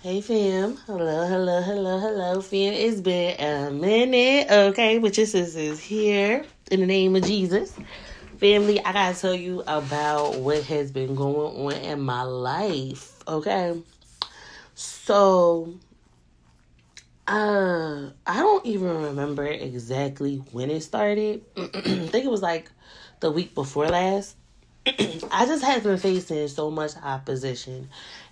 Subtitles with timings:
[0.00, 2.72] Hey fam, hello, hello, hello, hello, fam.
[2.72, 7.76] It's been a minute, okay, but your is here in the name of Jesus.
[8.36, 13.76] Family, I gotta tell you about what has been going on in my life, okay?
[14.76, 15.74] So,
[17.26, 21.44] uh, I don't even remember exactly when it started.
[21.56, 21.62] I
[22.06, 22.70] think it was like
[23.18, 24.36] the week before last.
[24.86, 27.88] I just have been facing so much opposition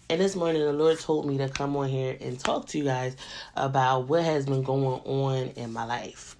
[0.08, 2.84] and this morning, the Lord told me to come on here and talk to you
[2.84, 3.16] guys
[3.56, 6.36] about what has been going on in my life.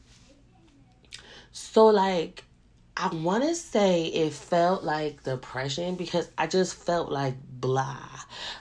[1.50, 2.44] So, like,
[2.96, 7.98] I want to say it felt like depression because I just felt like blah.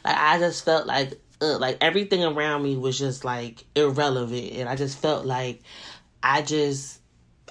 [0.03, 4.53] Like, I just felt like, uh, like everything around me was just like irrelevant.
[4.53, 5.61] And I just felt like
[6.23, 6.99] I just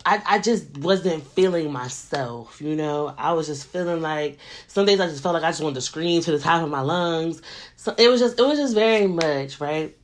[0.06, 3.14] I, I just wasn't feeling myself, you know.
[3.16, 5.80] I was just feeling like some days I just felt like I just wanted to
[5.80, 7.40] scream to the top of my lungs.
[7.76, 9.96] So it was just it was just very much, right?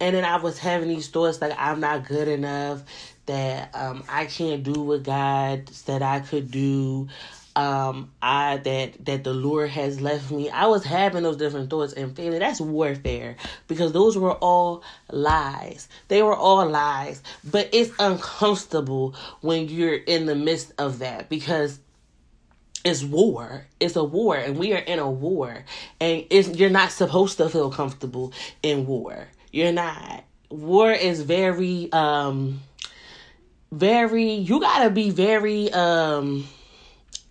[0.00, 2.84] And then I was having these thoughts like I'm not good enough,
[3.26, 7.08] that um I can't do what God said I could do
[7.58, 10.48] um I that that the Lord has left me.
[10.48, 13.34] I was having those different thoughts and feeling that's warfare
[13.66, 15.88] because those were all lies.
[16.06, 17.20] They were all lies.
[17.42, 21.80] But it's uncomfortable when you're in the midst of that because
[22.84, 23.66] it's war.
[23.80, 25.64] It's a war, and we are in a war.
[26.00, 29.26] And you're not supposed to feel comfortable in war.
[29.50, 30.22] You're not.
[30.48, 32.60] War is very, um,
[33.72, 34.34] very.
[34.34, 36.46] You gotta be very, um,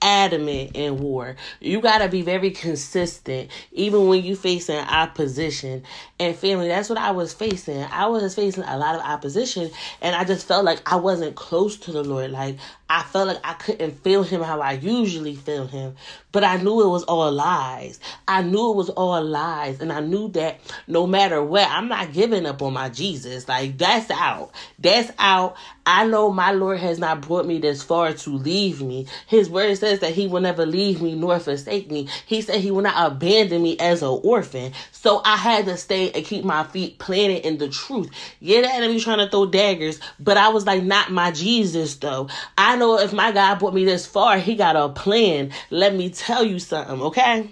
[0.02, 1.36] adamant in war.
[1.60, 5.84] You got to be very consistent, even when you facing opposition.
[6.20, 7.82] And family, that's what I was facing.
[7.82, 9.70] I was facing a lot of opposition,
[10.02, 12.32] and I just felt like I wasn't close to the Lord.
[12.32, 12.58] Like
[12.90, 15.96] I felt like I couldn't feel Him how I usually feel Him,
[16.32, 18.00] but I knew it was all lies.
[18.28, 22.14] I knew it was all lies, and I knew that no matter what, I'm not
[22.14, 23.48] giving up on my Jesus.
[23.48, 24.52] Like that's out.
[24.80, 25.58] That's out.
[25.86, 29.08] I know my Lord has not brought me this far to leave me.
[29.26, 32.08] His word says that He will never leave me nor forsake me.
[32.26, 34.74] He said He will not abandon me as an orphan.
[34.92, 38.10] So I had to stay and keep my feet planted in the truth.
[38.40, 42.28] Yeah, the enemy trying to throw daggers, but I was like, not my Jesus though.
[42.58, 45.52] I know if my God brought me this far, He got a plan.
[45.70, 47.50] Let me tell you something, okay?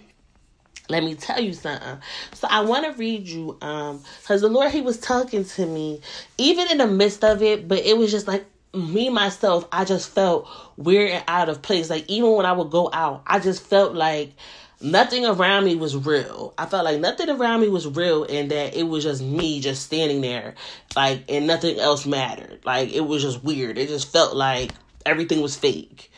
[0.89, 1.97] let me tell you something.
[2.33, 6.01] So I want to read you um cuz the Lord he was talking to me
[6.37, 10.09] even in the midst of it, but it was just like me myself, I just
[10.09, 10.47] felt
[10.77, 11.89] weird and out of place.
[11.89, 14.33] Like even when I would go out, I just felt like
[14.81, 16.53] nothing around me was real.
[16.57, 19.83] I felt like nothing around me was real and that it was just me just
[19.83, 20.55] standing there
[20.95, 22.59] like and nothing else mattered.
[22.65, 23.77] Like it was just weird.
[23.77, 24.71] It just felt like
[25.05, 26.11] everything was fake.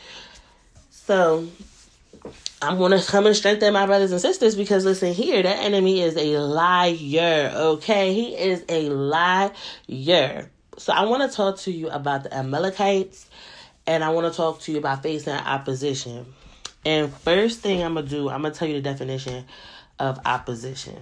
[0.90, 1.48] So
[2.60, 6.16] I'm to come and strengthen my brothers and sisters because listen here, that enemy is
[6.16, 8.12] a liar, okay?
[8.14, 10.50] He is a liar.
[10.76, 13.28] So I want to talk to you about the Amalekites
[13.86, 16.26] and I want to talk to you about facing opposition.
[16.84, 19.44] And first thing I'm to do, I'm to tell you the definition
[19.98, 20.98] of opposition.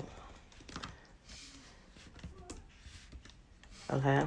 [3.91, 4.27] Okay?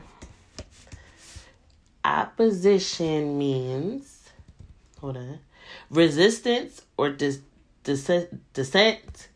[2.09, 4.31] Opposition means,
[4.99, 5.39] hold on
[5.91, 7.41] resistance or dis-
[7.83, 9.27] dissent, dissent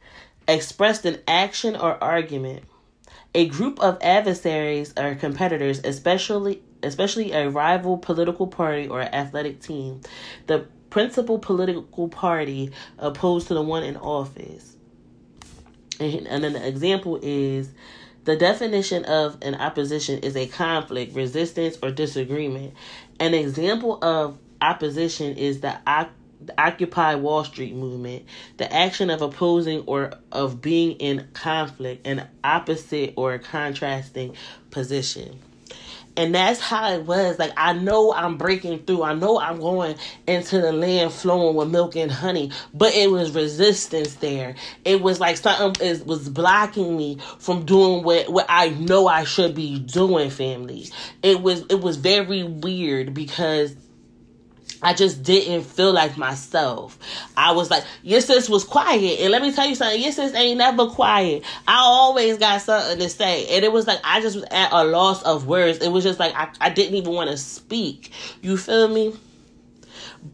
[0.47, 2.63] expressed in action or argument.
[3.35, 10.01] A group of adversaries or competitors, especially especially a rival political party or athletic team,
[10.47, 14.75] the principal political party opposed to the one in office.
[16.00, 17.69] And, and then the example is
[18.25, 22.73] the definition of an opposition is a conflict, resistance, or disagreement.
[23.19, 25.78] An example of opposition is the
[26.45, 28.25] the Occupy Wall Street movement,
[28.57, 34.35] the action of opposing or of being in conflict, an opposite or contrasting
[34.69, 35.39] position.
[36.16, 37.40] And that's how it was.
[37.40, 39.03] Like, I know I'm breaking through.
[39.03, 39.96] I know I'm going
[40.28, 44.56] into the land flowing with milk and honey, but it was resistance there.
[44.85, 49.24] It was like something is, was blocking me from doing what, what I know I
[49.24, 50.89] should be doing, family.
[51.24, 53.75] It was, it was very weird because
[54.83, 56.97] I just didn't feel like myself.
[57.38, 59.19] I was like, your sis was quiet.
[59.21, 61.44] And let me tell you something, your sis ain't never quiet.
[61.68, 63.56] I always got something to say.
[63.56, 65.80] And it was like, I just was at a loss of words.
[65.80, 68.12] It was just like, I, I didn't even want to speak.
[68.41, 69.13] You feel me?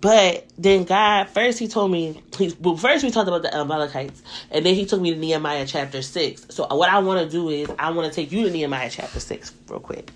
[0.01, 4.21] But then God, first he told me, he, well, first we talked about the Amalekites,
[4.51, 6.47] and then he took me to Nehemiah chapter 6.
[6.49, 9.19] So what I want to do is, I want to take you to Nehemiah chapter
[9.19, 10.11] 6 real quick.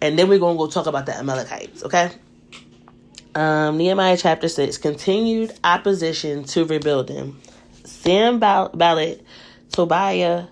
[0.00, 2.10] And then we're going to go talk about the Amalekites, okay?
[3.36, 7.38] Um, Nehemiah chapter 6 continued opposition to rebuilding.
[7.84, 9.20] Sanballat,
[9.70, 10.46] Tobiah,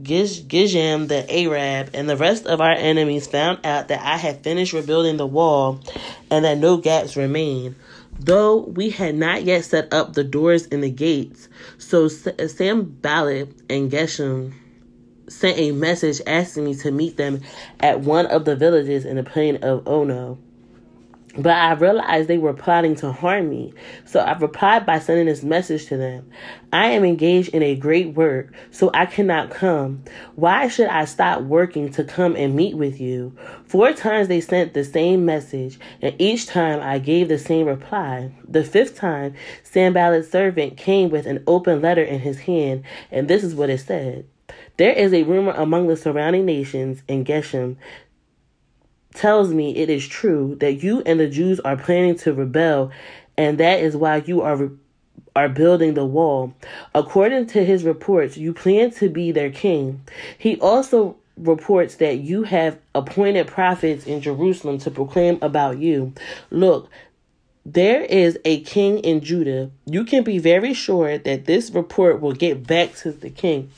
[0.00, 4.74] Geshem the Arab and the rest of our enemies found out that I had finished
[4.74, 5.80] rebuilding the wall
[6.30, 7.74] and that no gaps remained,
[8.20, 11.48] though we had not yet set up the doors and the gates.
[11.78, 14.52] So Sanballat and Geshem
[15.26, 17.40] sent a message asking me to meet them
[17.80, 20.38] at one of the villages in the plain of Ono.
[21.38, 23.72] But I realized they were plotting to harm me.
[24.04, 26.28] So I replied by sending this message to them.
[26.72, 30.02] I am engaged in a great work, so I cannot come.
[30.34, 33.36] Why should I stop working to come and meet with you?
[33.66, 38.32] Four times they sent the same message, and each time I gave the same reply.
[38.48, 42.82] The fifth time, Sanballat's servant came with an open letter in his hand,
[43.12, 44.26] and this is what it said.
[44.76, 47.76] There is a rumor among the surrounding nations in Geshem
[49.18, 52.90] tells me it is true that you and the Jews are planning to rebel,
[53.36, 54.76] and that is why you are re-
[55.34, 56.54] are building the wall.
[56.94, 60.02] According to his reports, you plan to be their king.
[60.38, 66.12] He also reports that you have appointed prophets in Jerusalem to proclaim about you.
[66.50, 66.88] Look,
[67.64, 69.70] there is a king in Judah.
[69.84, 73.70] You can be very sure that this report will get back to the king.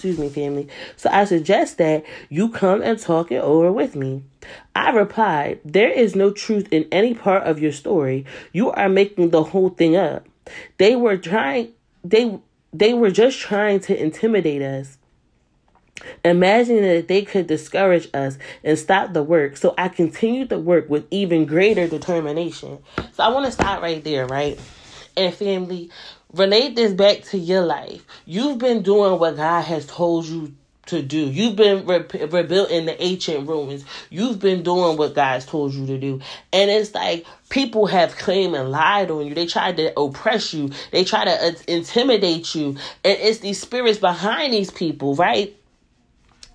[0.00, 0.66] Excuse me, family.
[0.96, 4.22] So I suggest that you come and talk it over with me.
[4.74, 8.24] I replied, There is no truth in any part of your story.
[8.54, 10.26] You are making the whole thing up.
[10.78, 12.38] They were trying they
[12.72, 14.96] they were just trying to intimidate us.
[16.24, 19.58] Imagining that they could discourage us and stop the work.
[19.58, 22.78] So I continued the work with even greater determination.
[23.12, 24.58] So I want to stop right there, right?
[25.14, 25.90] And family,
[26.32, 28.04] relate this back to your life.
[28.24, 30.54] You've been doing what God has told you
[30.86, 31.30] to do.
[31.30, 33.84] You've been re- rebuilding the ancient ruins.
[34.10, 36.20] You've been doing what God's told you to do.
[36.52, 39.34] And it's like people have claimed and lied on you.
[39.34, 40.70] They tried to oppress you.
[40.90, 42.70] They try to uh, intimidate you.
[43.04, 45.56] And it's these spirits behind these people, right?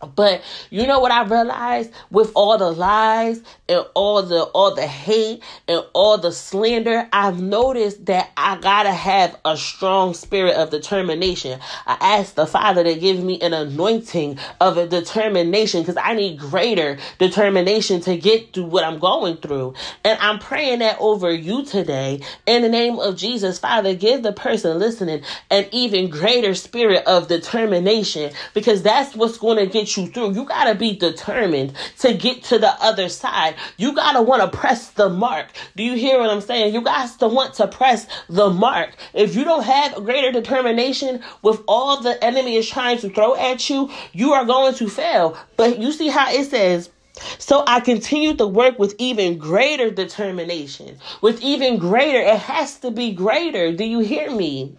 [0.07, 4.87] But you know what I realized with all the lies and all the all the
[4.87, 10.69] hate and all the slander, I've noticed that I gotta have a strong spirit of
[10.69, 11.59] determination.
[11.85, 16.39] I asked the Father to give me an anointing of a determination because I need
[16.39, 19.73] greater determination to get through what I'm going through.
[20.03, 23.59] And I'm praying that over you today in the name of Jesus.
[23.59, 29.57] Father, give the person listening an even greater spirit of determination because that's what's going
[29.57, 29.67] to
[29.97, 30.33] you through.
[30.33, 33.55] You got to be determined to get to the other side.
[33.77, 35.47] You got to want to press the mark.
[35.75, 36.73] Do you hear what I'm saying?
[36.73, 38.95] You got to want to press the mark.
[39.13, 43.69] If you don't have greater determination with all the enemy is trying to throw at
[43.69, 45.37] you, you are going to fail.
[45.57, 46.89] But you see how it says,
[47.37, 52.19] so I continued to work with even greater determination, with even greater.
[52.19, 53.71] It has to be greater.
[53.71, 54.75] Do you hear me?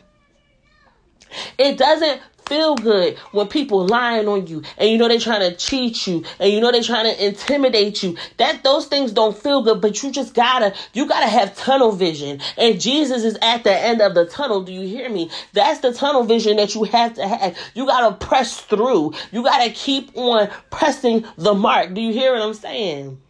[1.59, 5.57] It doesn't feel good when people lying on you and you know they're trying to
[5.57, 8.17] cheat you and you know they're trying to intimidate you.
[8.37, 12.41] That those things don't feel good, but you just gotta you gotta have tunnel vision.
[12.57, 14.63] And Jesus is at the end of the tunnel.
[14.63, 15.31] Do you hear me?
[15.53, 17.57] That's the tunnel vision that you have to have.
[17.75, 19.15] You gotta press through.
[19.33, 21.95] You gotta keep on pressing the mark.
[21.95, 23.21] Do you hear what I'm saying?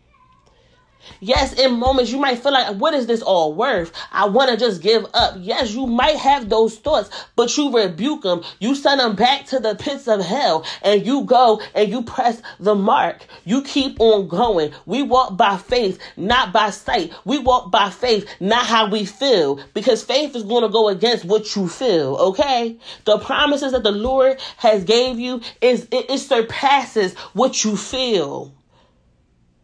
[1.20, 3.92] Yes, in moments you might feel like, what is this all worth?
[4.12, 5.36] I want to just give up.
[5.38, 8.42] Yes, you might have those thoughts, but you rebuke them.
[8.58, 12.42] You send them back to the pits of hell and you go and you press
[12.60, 13.24] the mark.
[13.44, 14.72] You keep on going.
[14.84, 17.12] We walk by faith, not by sight.
[17.24, 21.24] We walk by faith, not how we feel, because faith is going to go against
[21.24, 22.76] what you feel, okay?
[23.04, 28.52] The promises that the Lord has gave you is it, it surpasses what you feel.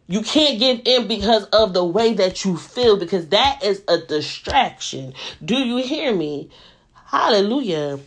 [0.07, 3.99] You can't give in because of the way that you feel, because that is a
[3.99, 5.13] distraction.
[5.43, 6.49] Do you hear me?
[7.05, 7.99] Hallelujah.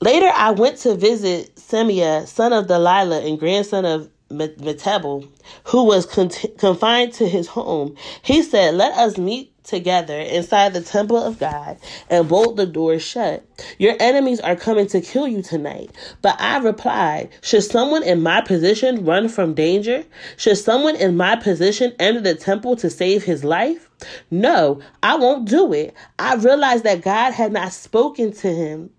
[0.00, 5.28] Later, I went to visit Shemaiah, son of Delilah and grandson of Metabel,
[5.64, 7.96] who was con- confined to his home.
[8.22, 11.78] He said, Let us meet together inside the temple of God
[12.08, 13.44] and bolt the doors shut.
[13.78, 15.90] Your enemies are coming to kill you tonight.
[16.22, 20.04] But I replied, Should someone in my position run from danger?
[20.36, 23.90] Should someone in my position enter the temple to save his life?
[24.30, 25.94] No, I won't do it.
[26.18, 28.90] I realized that God had not spoken to him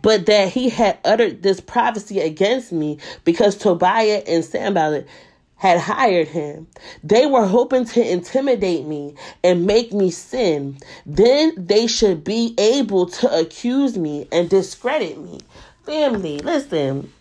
[0.00, 5.06] but that he had uttered this prophecy against me because Tobiah and Sanballat
[5.62, 6.66] had hired him.
[7.04, 9.14] They were hoping to intimidate me
[9.44, 10.78] and make me sin.
[11.06, 15.38] Then they should be able to accuse me and discredit me.
[15.86, 17.12] Family, listen.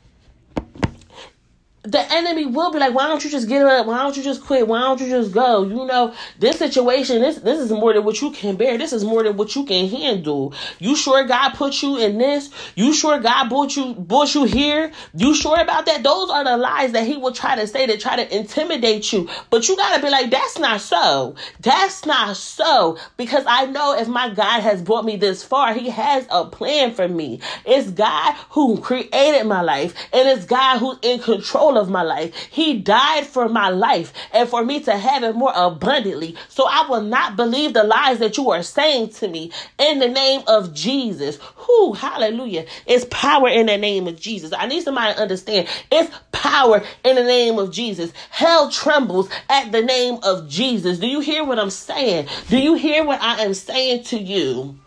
[1.84, 3.88] The enemy will be like, why don't you just get up?
[3.88, 4.68] Why don't you just quit?
[4.68, 5.64] Why don't you just go?
[5.64, 8.78] You know, this situation, this this is more than what you can bear.
[8.78, 10.54] This is more than what you can handle.
[10.78, 12.52] You sure God put you in this?
[12.76, 14.92] You sure God brought you brought you here?
[15.16, 16.04] You sure about that?
[16.04, 19.28] Those are the lies that he will try to say to try to intimidate you.
[19.50, 21.34] But you gotta be like, that's not so.
[21.62, 23.00] That's not so.
[23.18, 26.94] Because I know if my God has brought me this far, he has a plan
[26.94, 27.40] for me.
[27.66, 32.36] It's God who created my life, and it's God who's in control of my life.
[32.52, 36.36] He died for my life and for me to have it more abundantly.
[36.50, 40.08] So I will not believe the lies that you are saying to me in the
[40.08, 41.38] name of Jesus.
[41.56, 42.66] Who, hallelujah.
[42.86, 44.54] It's power in the name of Jesus.
[44.54, 48.12] I need somebody to understand it's power in the name of Jesus.
[48.30, 51.00] Hell trembles at the name of Jesus.
[51.00, 52.28] Do you hear what I'm saying?
[52.50, 54.78] Do you hear what I am saying to you?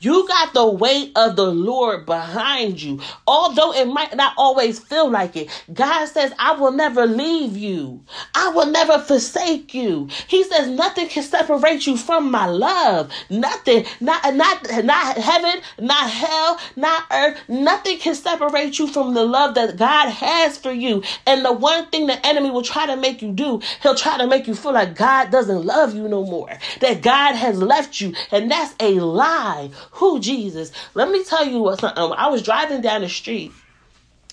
[0.00, 3.00] You got the weight of the Lord behind you.
[3.26, 8.02] Although it might not always feel like it, God says, I will never leave you.
[8.34, 10.08] I will never forsake you.
[10.28, 13.10] He says, nothing can separate you from my love.
[13.28, 17.38] Nothing, not, not, not heaven, not hell, not earth.
[17.48, 21.02] Nothing can separate you from the love that God has for you.
[21.26, 24.26] And the one thing the enemy will try to make you do, he'll try to
[24.26, 28.14] make you feel like God doesn't love you no more, that God has left you.
[28.30, 29.69] And that's a lie.
[29.92, 30.72] Who Jesus?
[30.94, 32.02] Let me tell you what something.
[32.16, 33.52] I was driving down the street.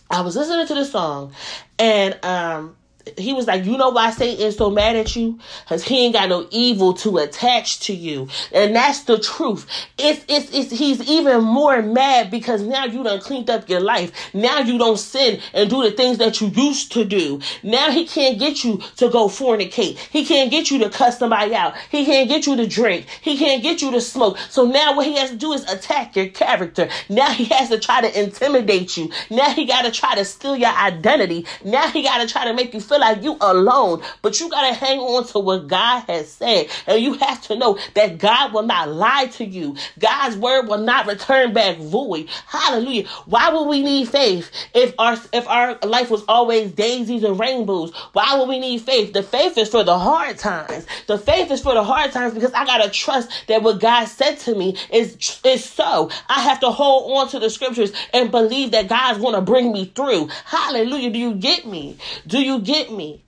[0.09, 1.33] I was listening to the song,
[1.77, 2.76] and um,
[3.17, 5.39] he was like, you know why Satan is so mad at you?
[5.63, 8.27] Because he ain't got no evil to attach to you.
[8.51, 9.65] And that's the truth.
[9.97, 14.11] It's, it's, it's, he's even more mad because now you done cleaned up your life.
[14.33, 17.39] Now you don't sin and do the things that you used to do.
[17.63, 19.97] Now he can't get you to go fornicate.
[19.97, 21.75] He can't get you to cuss somebody out.
[21.91, 23.05] He can't get you to drink.
[23.21, 24.37] He can't get you to smoke.
[24.49, 26.89] So now what he has to do is attack your character.
[27.09, 29.11] Now he has to try to intimidate you.
[29.29, 31.45] Now he got to try to steal your identity.
[31.63, 34.49] Now he got to try to make you feel feel like you alone, but you
[34.49, 36.67] got to hang on to what God has said.
[36.85, 39.75] And you have to know that God will not lie to you.
[39.99, 42.29] God's word will not return back void.
[42.47, 43.07] Hallelujah.
[43.25, 47.93] Why would we need faith if our if our life was always daisies and rainbows?
[48.13, 49.13] Why would we need faith?
[49.13, 50.85] The faith is for the hard times.
[51.07, 54.05] The faith is for the hard times because I got to trust that what God
[54.05, 56.09] said to me is is so.
[56.29, 59.85] I have to hold on to the scriptures and believe that God's to bring me
[59.85, 60.29] through.
[60.45, 61.11] Hallelujah.
[61.11, 61.97] Do you get me?
[62.25, 63.23] Do you get me.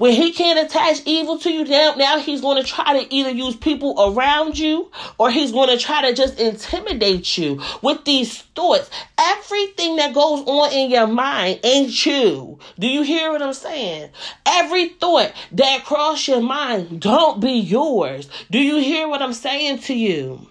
[0.00, 3.28] When he can't attach evil to you, now, now he's going to try to either
[3.28, 8.40] use people around you or he's going to try to just intimidate you with these
[8.40, 8.88] thoughts.
[9.18, 12.58] Everything that goes on in your mind ain't you.
[12.78, 14.08] Do you hear what I'm saying?
[14.46, 18.26] Every thought that cross your mind don't be yours.
[18.50, 20.48] Do you hear what I'm saying to you?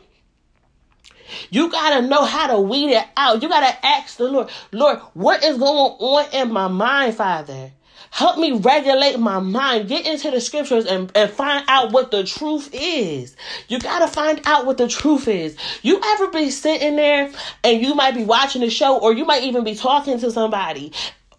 [1.50, 3.42] You got to know how to weed it out.
[3.42, 7.72] You got to ask the Lord, Lord, what is going on in my mind, Father?
[8.12, 9.88] Help me regulate my mind.
[9.88, 13.36] Get into the scriptures and, and find out what the truth is.
[13.68, 15.56] You got to find out what the truth is.
[15.82, 17.32] You ever be sitting there
[17.64, 20.92] and you might be watching a show or you might even be talking to somebody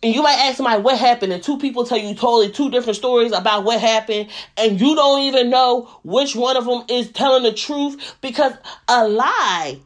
[0.03, 2.97] and you might ask somebody what happened, and two people tell you totally two different
[2.97, 7.43] stories about what happened, and you don't even know which one of them is telling
[7.43, 8.55] the truth because
[8.89, 9.79] a lie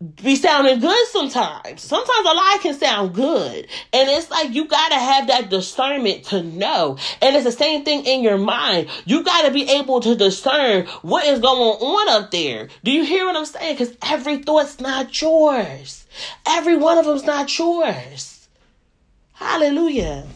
[0.00, 1.82] be sounding good sometimes.
[1.82, 3.68] Sometimes a lie can sound good.
[3.92, 6.96] And it's like you gotta have that discernment to know.
[7.20, 8.88] And it's the same thing in your mind.
[9.04, 12.68] You gotta be able to discern what is going on up there.
[12.82, 13.76] Do you hear what I'm saying?
[13.76, 16.06] Because every thought's not yours.
[16.46, 18.48] Every one of them's not yours.
[19.34, 20.26] Hallelujah.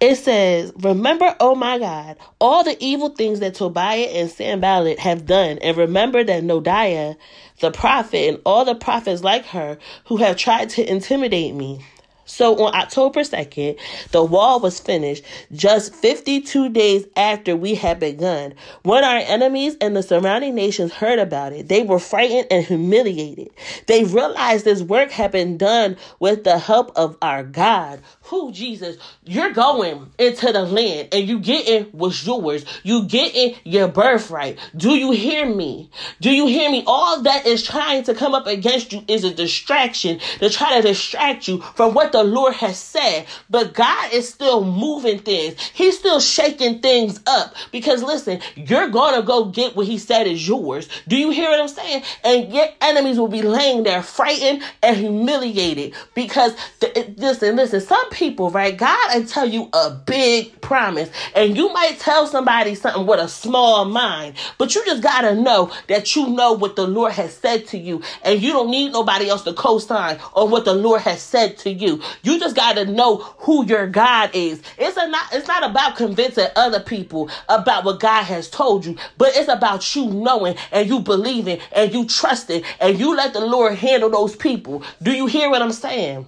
[0.00, 5.26] It says, Remember, oh my God, all the evil things that Tobiah and Sanballat have
[5.26, 7.16] done, and remember that Noadiah
[7.60, 11.84] the prophet and all the prophets like her who have tried to intimidate me.
[12.28, 13.78] So on October 2nd,
[14.10, 18.52] the wall was finished just 52 days after we had begun.
[18.82, 23.48] When our enemies and the surrounding nations heard about it, they were frightened and humiliated.
[23.86, 28.02] They realized this work had been done with the help of our God.
[28.28, 28.98] Who, Jesus?
[29.24, 32.66] You're going into the land and you getting what's yours.
[32.82, 34.58] You getting your birthright.
[34.76, 35.90] Do you hear me?
[36.20, 36.84] Do you hear me?
[36.86, 40.86] All that is trying to come up against you is a distraction to try to
[40.86, 45.58] distract you from what the Lord has said, but God is still moving things.
[45.72, 50.46] He's still shaking things up because listen, you're gonna go get what He said is
[50.46, 50.86] yours.
[51.08, 52.02] Do you hear what I'm saying?
[52.22, 57.80] And your enemies will be laying there frightened and humiliated because the, listen, listen.
[57.80, 58.17] Some people,
[58.50, 58.76] right?
[58.76, 63.28] God, I tell you a big promise, and you might tell somebody something with a
[63.28, 67.66] small mind, but you just gotta know that you know what the Lord has said
[67.68, 71.22] to you, and you don't need nobody else to co-sign on what the Lord has
[71.22, 72.02] said to you.
[72.22, 74.62] You just got to know who your God is.
[74.76, 79.36] It's not it's not about convincing other people about what God has told you, but
[79.36, 83.74] it's about you knowing and you believing and you trusting and you let the Lord
[83.74, 84.82] handle those people.
[85.02, 86.26] Do you hear what I'm saying?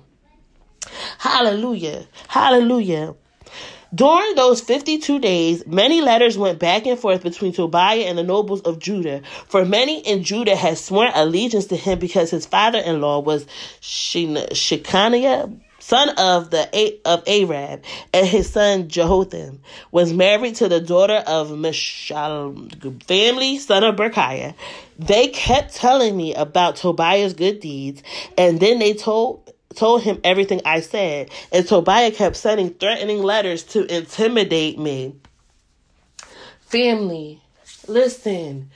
[1.18, 2.06] Hallelujah.
[2.28, 3.14] Hallelujah.
[3.92, 8.60] During those 52 days, many letters went back and forth between Tobiah and the nobles
[8.60, 9.22] of Judah.
[9.48, 13.46] For many in Judah had sworn allegiance to him because his father-in-law was
[13.80, 17.82] Shechaniah, son of the of Arab,
[18.14, 24.54] and his son Jehotham was married to the daughter of Mishal, family son of Berekiah.
[25.00, 28.04] They kept telling me about Tobiah's good deeds,
[28.38, 33.62] and then they told told him everything I said, and Tobiah kept sending threatening letters
[33.64, 35.14] to intimidate me.
[36.60, 37.40] Family,
[37.86, 38.70] listen,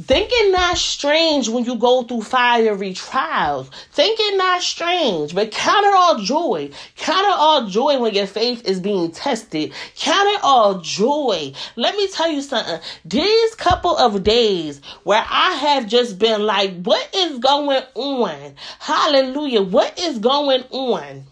[0.00, 3.68] Think it not strange when you go through fiery trials.
[3.90, 6.70] Think it not strange, but count it all joy.
[6.94, 9.72] Count it all joy when your faith is being tested.
[9.96, 11.52] Count it all joy.
[11.74, 12.78] Let me tell you something.
[13.04, 18.54] These couple of days where I have just been like, what is going on?
[18.78, 19.62] Hallelujah.
[19.62, 21.24] What is going on?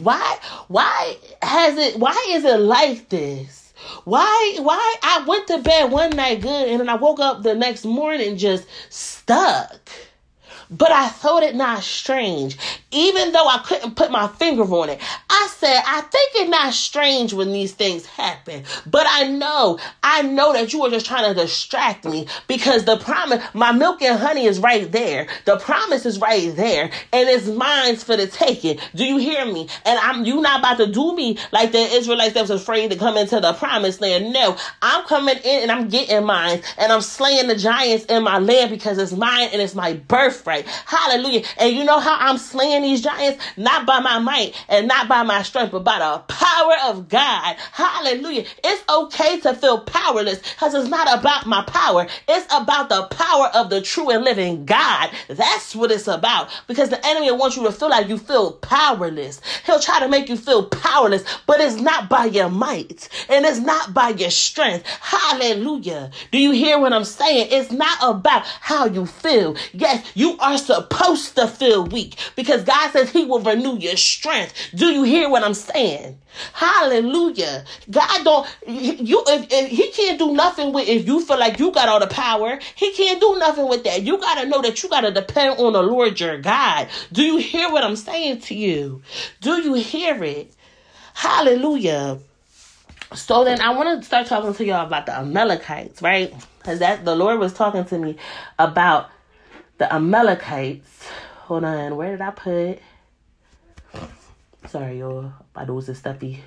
[0.00, 3.61] Why, why has it, why is it like this?
[4.04, 7.54] Why why I went to bed one night good and then I woke up the
[7.54, 9.90] next morning just stuck.
[10.72, 12.56] But I thought it not strange,
[12.90, 15.00] even though I couldn't put my finger on it.
[15.28, 18.64] I said, I think it not strange when these things happen.
[18.86, 22.96] But I know, I know that you are just trying to distract me because the
[22.96, 25.26] promise, my milk and honey is right there.
[25.44, 28.78] The promise is right there, and it's mine for the taking.
[28.94, 29.68] Do you hear me?
[29.84, 32.96] And I'm you not about to do me like the Israelites that was afraid to
[32.96, 34.32] come into the promised land.
[34.32, 38.38] No, I'm coming in and I'm getting mine, and I'm slaying the giants in my
[38.38, 40.61] land because it's mine and it's my birthright.
[40.86, 41.42] Hallelujah.
[41.58, 43.42] And you know how I'm slaying these giants?
[43.56, 47.56] Not by my might and not by my strength, but by the power of God.
[47.72, 48.44] Hallelujah.
[48.64, 52.06] It's okay to feel powerless because it's not about my power.
[52.28, 55.10] It's about the power of the true and living God.
[55.28, 56.50] That's what it's about.
[56.66, 59.40] Because the enemy wants you to feel like you feel powerless.
[59.66, 63.60] He'll try to make you feel powerless, but it's not by your might and it's
[63.60, 64.86] not by your strength.
[64.86, 66.10] Hallelujah.
[66.30, 67.48] Do you hear what I'm saying?
[67.50, 69.56] It's not about how you feel.
[69.72, 73.96] Yes, you are are supposed to feel weak because God says He will renew your
[73.96, 74.54] strength.
[74.74, 76.18] Do you hear what I'm saying?
[76.52, 77.64] Hallelujah.
[77.90, 81.72] God don't you if, if He can't do nothing with if you feel like you
[81.72, 82.58] got all the power.
[82.74, 84.02] He can't do nothing with that.
[84.02, 86.88] You gotta know that you gotta depend on the Lord your God.
[87.12, 89.02] Do you hear what I'm saying to you?
[89.40, 90.52] Do you hear it?
[91.14, 92.18] Hallelujah.
[93.14, 96.34] So then I want to start talking to y'all about the Amalekites, right?
[96.58, 98.16] Because that the Lord was talking to me
[98.58, 99.10] about
[99.82, 101.08] the Amalekites.
[101.46, 102.78] Hold on, where did I put?
[104.68, 105.32] Sorry, y'all.
[105.56, 106.40] My nose is stuffy.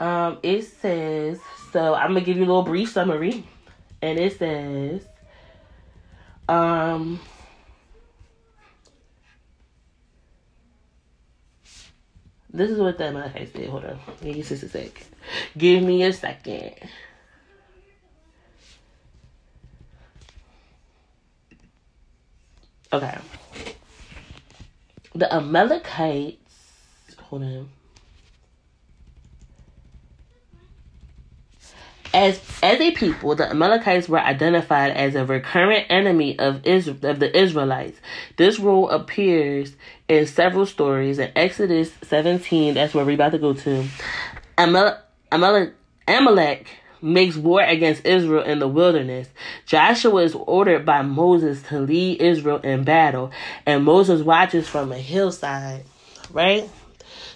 [0.00, 1.38] Um, it says
[1.72, 1.94] so.
[1.94, 3.46] I'm gonna give you a little brief summary,
[4.02, 5.06] and it says,
[6.48, 7.20] um.
[12.50, 13.70] This is what the Amalekites did.
[13.70, 14.00] Hold on.
[14.20, 15.06] Give me a sec.
[15.56, 16.74] Give me a second.
[22.94, 23.18] Okay.
[25.16, 26.36] The Amalekites,
[27.22, 27.68] hold on.
[32.12, 37.18] As, as a people, the Amalekites were identified as a recurrent enemy of Israel, of
[37.18, 37.98] the Israelites.
[38.36, 39.74] This rule appears
[40.06, 42.74] in several stories in Exodus 17.
[42.74, 43.84] That's where we're about to go to.
[44.56, 45.00] Amal-
[45.32, 45.74] Amalek,
[46.06, 46.68] Amalek
[47.04, 49.28] makes war against Israel in the wilderness.
[49.66, 53.30] Joshua is ordered by Moses to lead Israel in battle,
[53.66, 55.84] and Moses watches from a hillside,
[56.32, 56.68] right?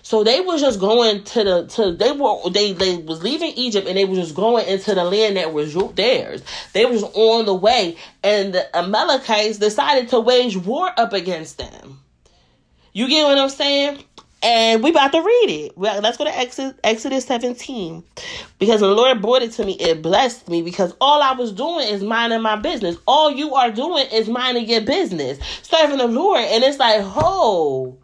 [0.03, 3.87] So they was just going to the to they were they they was leaving Egypt
[3.87, 6.43] and they was just going into the land that was theirs.
[6.73, 12.01] They was on the way, and the Amalekites decided to wage war up against them.
[12.95, 14.03] You get what I'm saying?
[14.43, 15.79] And we about to read it.
[15.79, 18.05] Well, Let's go to Exodus, Exodus 17.
[18.59, 21.89] Because the Lord brought it to me, it blessed me because all I was doing
[21.89, 22.97] is minding my business.
[23.07, 26.41] All you are doing is minding your business, serving the Lord.
[26.41, 27.99] And it's like, oh,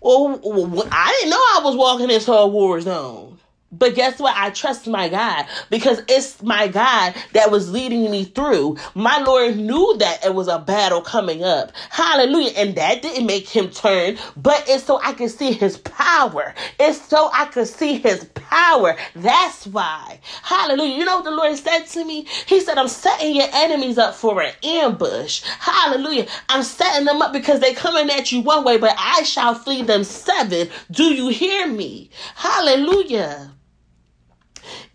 [0.00, 3.33] well, I didn't know I was walking into a war zone.
[3.78, 4.36] But guess what?
[4.36, 8.76] I trust my God because it's my God that was leading me through.
[8.94, 11.72] My Lord knew that it was a battle coming up.
[11.90, 12.52] Hallelujah.
[12.56, 16.54] And that didn't make him turn, but it's so I could see his power.
[16.78, 18.96] It's so I could see his power.
[19.16, 20.20] That's why.
[20.42, 20.96] Hallelujah.
[20.96, 22.26] You know what the Lord said to me?
[22.46, 25.42] He said, I'm setting your enemies up for an ambush.
[25.58, 26.26] Hallelujah.
[26.48, 29.82] I'm setting them up because they're coming at you one way, but I shall flee
[29.82, 30.68] them seven.
[30.90, 32.10] Do you hear me?
[32.36, 33.52] Hallelujah.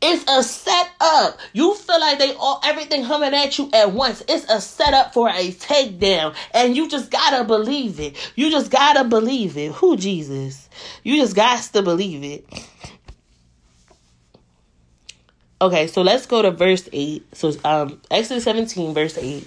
[0.02, 1.40] It's a setup.
[1.52, 4.24] You feel like they all everything coming at you at once.
[4.30, 6.36] It's a setup for a takedown.
[6.54, 8.16] And you just gotta believe it.
[8.36, 9.74] You just gotta believe it.
[9.74, 10.70] Who Jesus?
[11.04, 12.48] You just got to believe it.
[15.62, 17.36] Okay, so let's go to verse 8.
[17.36, 19.46] So um Exodus 17, verse 8.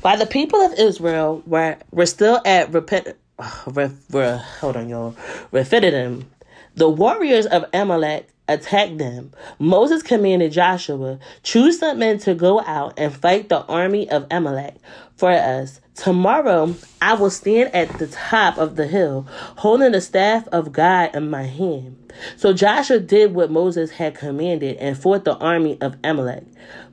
[0.00, 3.08] While the people of Israel were were still at repent
[3.66, 5.14] re, re, hold on y'all
[5.52, 6.30] Rephidim,
[6.74, 9.32] the warriors of Amalek attacked them.
[9.58, 14.76] Moses commanded Joshua, Choose some men to go out and fight the army of Amalek
[15.16, 15.80] for us.
[15.94, 19.26] Tomorrow I will stand at the top of the hill,
[19.56, 22.12] holding the staff of God in my hand.
[22.36, 26.44] So Joshua did what Moses had commanded and fought the army of Amalek.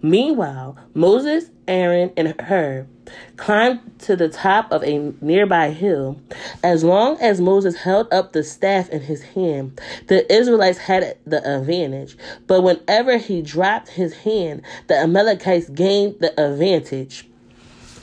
[0.02, 2.88] Meanwhile, Moses, Aaron, and Hur
[3.38, 6.22] climbed to the top of a nearby hill.
[6.64, 11.38] As long as Moses held up the staff in his hand, the Israelites had the
[11.60, 12.18] advantage.
[12.48, 17.28] But whenever he dropped his hand, the Amalekites gained the advantage.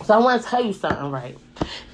[0.05, 1.37] So I want to tell you something, right?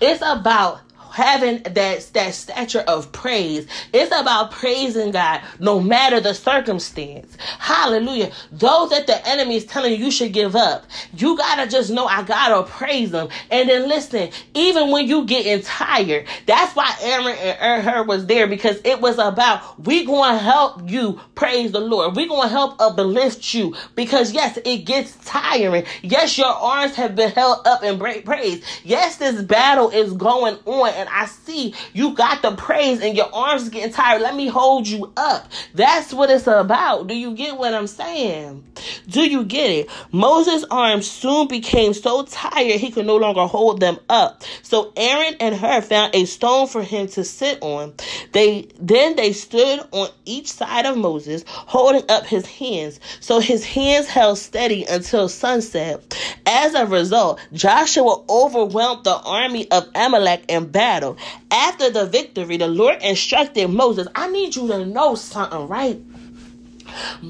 [0.00, 0.80] It's about
[1.14, 3.68] having that that stature of praise.
[3.92, 7.36] It's about praising God no matter the circumstance.
[7.60, 8.32] Hallelujah.
[8.50, 12.06] Those that the enemy is telling you you should give up, you gotta just know
[12.06, 13.28] I gotta praise them.
[13.50, 18.48] And then listen, even when you getting tired, that's why Aaron and Hur was there
[18.48, 22.16] because it was about we gonna help you praise the Lord.
[22.16, 25.84] We gonna help uplift you because yes, it gets tiring.
[26.02, 28.64] Yes, your arms have been held up in praise.
[28.82, 33.68] Yes, this battle is going on I see you got the praise and your arms
[33.68, 34.22] getting tired.
[34.22, 35.50] Let me hold you up.
[35.74, 37.06] That's what it's about.
[37.06, 38.64] Do you get what I'm saying?
[39.08, 39.90] Do you get it?
[40.12, 44.42] Moses' arms soon became so tired he could no longer hold them up.
[44.62, 47.94] So Aaron and Hur found a stone for him to sit on.
[48.32, 53.00] They then they stood on each side of Moses, holding up his hands.
[53.20, 56.18] So his hands held steady until sunset.
[56.46, 61.16] As a result, Joshua overwhelmed the army of Amalek and battle battle.
[61.50, 66.00] After the victory, the Lord instructed Moses, I need you to know something, right?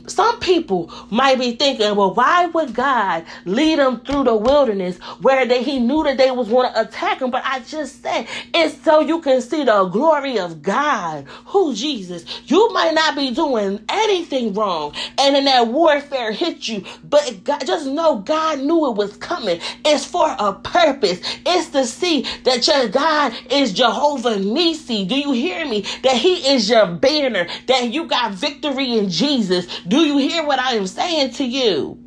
[0.06, 5.46] Some people might be thinking, well, why would God lead them through the wilderness where
[5.46, 7.30] they, he knew that they was going to attack him?
[7.30, 11.26] But I just said it's so you can see the glory of God.
[11.46, 12.24] Who Jesus?
[12.46, 17.66] You might not be doing anything wrong, and then that warfare hit you, but God,
[17.66, 19.60] just know God knew it was coming.
[19.84, 21.20] It's for a purpose.
[21.46, 25.04] It's to see that your God is Jehovah Nisi.
[25.04, 25.82] Do you hear me?
[26.02, 27.46] That He is your banner.
[27.66, 29.53] That you got victory in Jesus.
[29.62, 29.80] Jesus.
[29.86, 32.03] Do you hear what I am saying to you?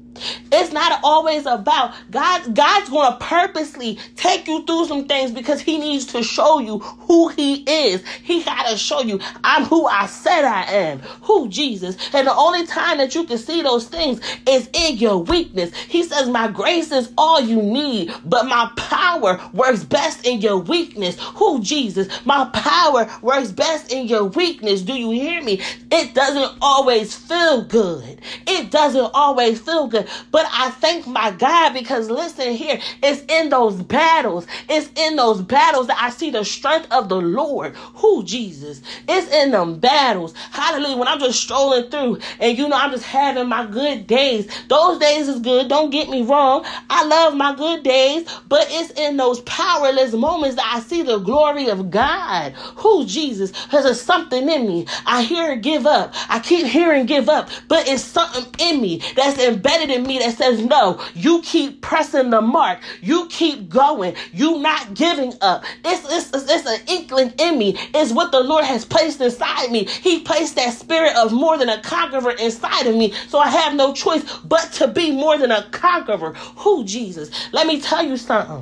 [0.51, 2.55] It's not always about God.
[2.55, 6.79] God's going to purposely take you through some things because He needs to show you
[6.79, 8.03] who He is.
[8.23, 10.99] He got to show you, I'm who I said I am.
[11.23, 11.97] Who Jesus.
[12.13, 15.75] And the only time that you can see those things is in your weakness.
[15.75, 20.57] He says, My grace is all you need, but my power works best in your
[20.57, 21.17] weakness.
[21.35, 22.07] Who Jesus.
[22.25, 24.81] My power works best in your weakness.
[24.81, 25.61] Do you hear me?
[25.91, 28.19] It doesn't always feel good.
[28.45, 30.06] It doesn't always feel good.
[30.31, 35.41] But I thank my God because listen here, it's in those battles, it's in those
[35.41, 37.75] battles that I see the strength of the Lord.
[37.95, 38.81] Who Jesus?
[39.07, 40.33] It's in them battles.
[40.51, 40.97] Hallelujah.
[40.97, 44.47] When I'm just strolling through and you know I'm just having my good days.
[44.67, 45.67] Those days is good.
[45.67, 46.65] Don't get me wrong.
[46.89, 51.19] I love my good days, but it's in those powerless moments that I see the
[51.19, 52.53] glory of God.
[52.77, 53.51] Who Jesus?
[53.51, 54.85] Because There's something in me.
[55.05, 56.13] I hear give up.
[56.29, 60.37] I keep hearing give up, but it's something in me that's embedded in me that
[60.37, 62.79] says, no, you keep pressing the mark.
[63.01, 64.15] You keep going.
[64.33, 65.63] You not giving up.
[65.85, 67.75] It's, it's, it's, it's an inkling in me.
[67.93, 69.85] It's what the Lord has placed inside me.
[69.85, 73.11] He placed that spirit of more than a conqueror inside of me.
[73.27, 76.33] So I have no choice but to be more than a conqueror.
[76.57, 77.29] Who, Jesus?
[77.53, 78.36] Let me tell you something.
[78.37, 78.61] Uh-uh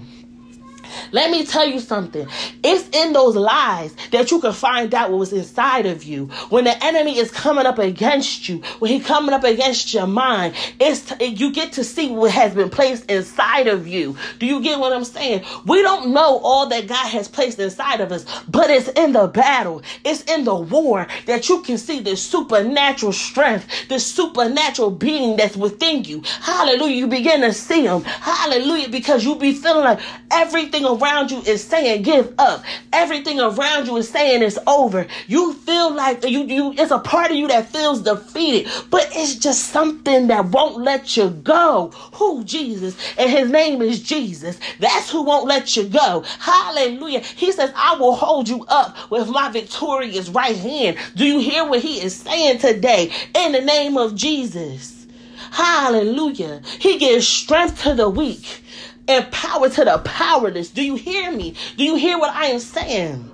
[1.11, 2.27] let me tell you something.
[2.63, 6.27] It's in those lies that you can find out what was inside of you.
[6.49, 10.55] When the enemy is coming up against you, when he coming up against your mind,
[10.79, 14.15] it's t- you get to see what has been placed inside of you.
[14.39, 15.43] Do you get what I'm saying?
[15.65, 19.27] We don't know all that God has placed inside of us, but it's in the
[19.27, 25.37] battle, it's in the war that you can see the supernatural strength, the supernatural being
[25.37, 26.21] that's within you.
[26.41, 26.95] Hallelujah.
[26.95, 28.01] You begin to see him.
[28.03, 28.89] Hallelujah.
[28.89, 29.99] Because you be feeling like
[30.31, 32.63] everything around you is saying give up.
[32.91, 35.05] Everything around you is saying it's over.
[35.27, 39.35] You feel like you, you it's a part of you that feels defeated, but it's
[39.35, 41.91] just something that won't let you go.
[42.15, 42.97] Who Jesus?
[43.17, 44.59] And his name is Jesus.
[44.79, 46.23] That's who won't let you go.
[46.39, 47.19] Hallelujah.
[47.19, 50.97] He says, I will hold you up with my victorious right hand.
[51.15, 53.11] Do you hear what he is saying today?
[53.35, 55.05] In the name of Jesus.
[55.51, 56.61] Hallelujah.
[56.79, 58.63] He gives strength to the weak
[59.07, 60.69] and power to the powerless.
[60.69, 61.55] Do you hear me?
[61.77, 63.31] Do you hear what I am saying?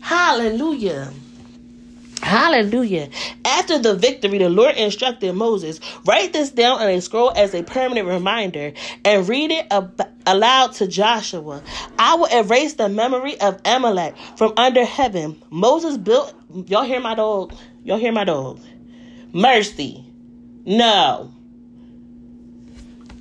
[0.00, 1.12] Hallelujah.
[2.22, 3.08] Hallelujah.
[3.44, 7.62] After the victory, the Lord instructed Moses, write this down on a scroll as a
[7.62, 8.72] permanent reminder
[9.04, 11.62] and read it ab- aloud to Joshua.
[11.98, 15.40] I will erase the memory of Amalek from under heaven.
[15.50, 16.34] Moses built,
[16.66, 17.54] y'all hear my dog?
[17.84, 18.60] Y'all hear my dog?
[19.32, 20.04] Mercy.
[20.66, 21.32] No.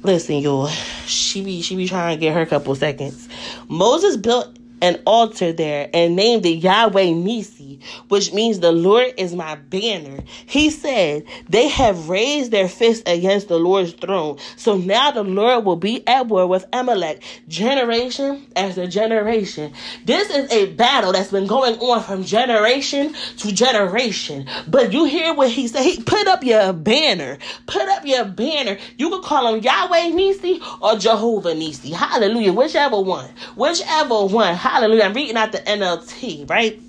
[0.04, 0.68] Listen, y'all.
[1.08, 3.28] She be she be trying to get her a couple seconds.
[3.68, 9.36] Moses built an altar there and named it Yahweh Nisi, which means the Lord is
[9.36, 10.24] my banner.
[10.46, 14.38] He said, They have raised their fist against the Lord's throne.
[14.56, 19.74] So now the Lord will be at war with Amalek, generation after generation.
[20.06, 24.48] This is a battle that's been going on from generation to generation.
[24.68, 25.84] But you hear what he said?
[25.84, 27.38] He put up your banner.
[27.68, 28.78] Put up your banner.
[28.98, 31.92] You can call him Yahweh Nisi or Jehovah Nisi.
[31.92, 32.54] Hallelujah.
[32.54, 33.30] Whichever one.
[33.56, 34.56] Whichever one.
[34.70, 35.06] Hallelujah.
[35.06, 36.80] I'm reading out the NLT, right?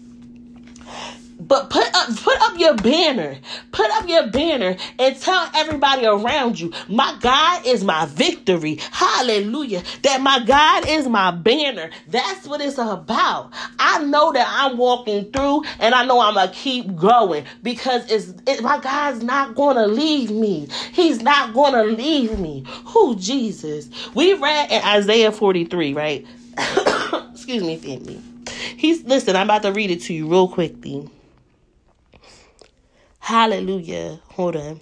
[1.38, 3.38] But put up put up your banner.
[3.73, 8.79] Put up your banner and tell everybody around you, my God is my victory.
[8.93, 9.83] Hallelujah.
[10.03, 11.88] That my God is my banner.
[12.07, 13.51] That's what it's about.
[13.79, 18.35] I know that I'm walking through and I know I'm gonna keep going because it's
[18.47, 20.69] it, my God's not gonna leave me.
[20.93, 22.62] He's not gonna leave me.
[22.88, 23.88] Who Jesus?
[24.14, 26.27] We read in Isaiah 43, right?
[27.53, 28.23] Excuse me, family.
[28.77, 31.11] He's listen, I'm about to read it to you real quickly.
[33.19, 34.21] Hallelujah.
[34.29, 34.81] Hold on.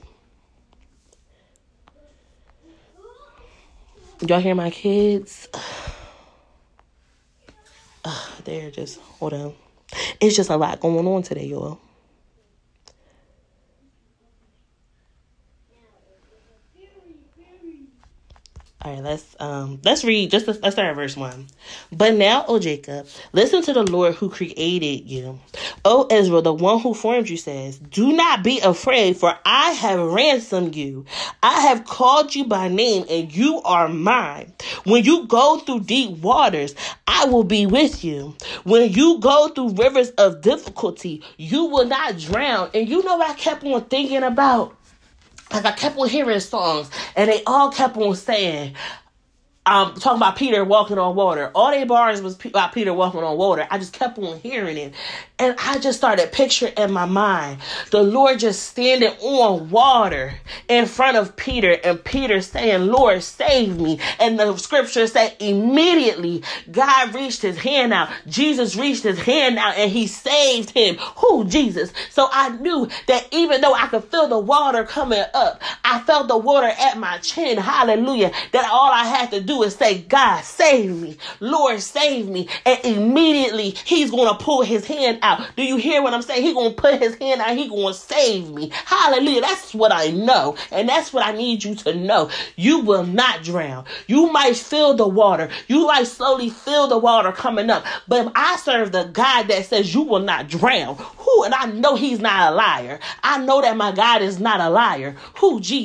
[4.20, 5.48] Y'all hear my kids?
[8.04, 9.54] Uh, they're just, hold on.
[10.20, 11.81] It's just a lot going on today, y'all.
[18.88, 21.48] All right, let's um let's read just let's start at verse one.
[21.92, 25.38] But now, O Jacob, listen to the Lord who created you.
[25.85, 30.01] O Israel, the one who formed you says, Do not be afraid, for I have
[30.01, 31.05] ransomed you.
[31.42, 34.55] I have called you by name, and you are mine.
[34.85, 36.74] When you go through deep waters,
[37.07, 38.37] I will be with you.
[38.64, 42.70] When you go through rivers of difficulty, you will not drown.
[42.72, 44.77] And you know I kept on thinking about?
[45.52, 48.74] Like I kept on hearing songs, and they all kept on saying,
[49.68, 51.50] um, talking about Peter walking on water.
[51.54, 53.66] All they bars was about Peter walking on water.
[53.70, 54.94] I just kept on hearing it.
[55.38, 60.35] And I just started picturing in my mind the Lord just standing on water
[60.68, 64.00] in front of Peter and Peter saying, Lord, save me.
[64.18, 68.09] And the scripture said immediately God reached his hand out.
[68.26, 70.96] Jesus reached his hand out and he saved him.
[71.18, 71.44] Who?
[71.44, 71.92] Jesus.
[72.11, 76.29] So I knew that even though I could feel the water coming up, I felt
[76.29, 77.57] the water at my chin.
[77.59, 78.33] Hallelujah.
[78.53, 81.16] That all I had to do is say, God, save me.
[81.40, 82.48] Lord, save me.
[82.66, 85.48] And immediately he's going to pull his hand out.
[85.57, 86.42] Do you hear what I'm saying?
[86.42, 87.57] He gonna put his hand out.
[87.57, 88.70] He gonna save me.
[88.72, 89.40] Hallelujah.
[89.40, 92.31] That's what I know, and that's what I need you to know.
[92.57, 93.85] You will not drown.
[94.07, 95.48] You might feel the water.
[95.66, 99.94] You might slowly feel the water coming up, but I serve the God that says
[99.94, 100.96] you will not drown.
[100.96, 101.44] Who?
[101.44, 103.01] And I know He's not a liar.
[103.22, 105.16] I know that my God is not a liar.
[105.37, 105.61] Who?
[105.61, 105.77] Jesus.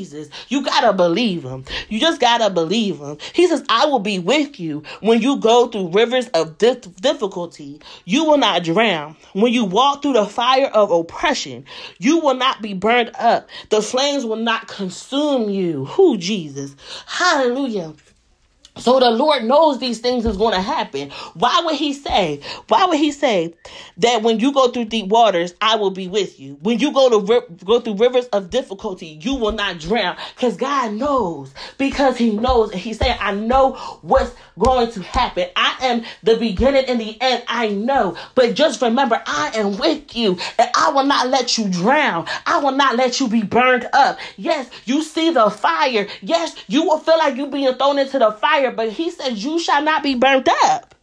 [0.50, 1.66] You gotta believe Him.
[1.90, 3.18] You just gotta believe Him.
[3.34, 7.80] He says, "I will be with you when you go through rivers of difficulty.
[8.06, 11.66] You will not drown." When you walk through the fire of oppression,
[12.00, 13.48] you will not be burned up.
[13.70, 15.86] The flames will not consume you.
[15.86, 16.76] Who, Jesus?
[17.06, 17.94] Hallelujah.
[18.78, 21.12] So the Lord knows these things is going to happen.
[21.36, 23.54] Why would he say, why would he say
[23.98, 26.58] that when you go through deep waters, I will be with you.
[26.62, 30.94] When you go to go through rivers of difficulty, you will not drown cuz God
[30.94, 35.48] knows because he knows and he's saying, I know what's going to happen.
[35.56, 37.44] I am the beginning and the end.
[37.48, 38.18] I know.
[38.36, 42.28] But just remember, I am with you and I will not let you drown.
[42.46, 44.20] I will not let you be burned up.
[44.38, 46.08] Yes, you see the fire.
[46.22, 49.60] Yes, you will feel like you being thrown into the fire, but he says you
[49.60, 50.94] shall not be burnt up.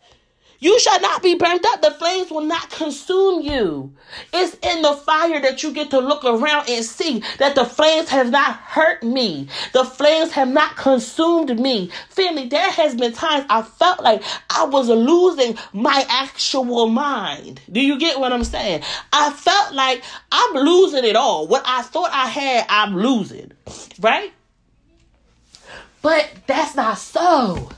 [0.61, 1.81] You shall not be burnt up.
[1.81, 3.95] The flames will not consume you.
[4.33, 8.11] It's in the fire that you get to look around and see that the flames
[8.11, 9.49] have not hurt me.
[9.73, 11.91] The flames have not consumed me.
[12.11, 17.63] Family, there has been times I felt like I was losing my actual mind.
[17.73, 18.83] Do you get what I'm saying?
[19.15, 21.49] I felt like I'm losing it all.
[21.49, 23.53] What I thought I had, I'm losing.
[23.99, 24.33] Right?
[26.03, 27.71] But that's not so.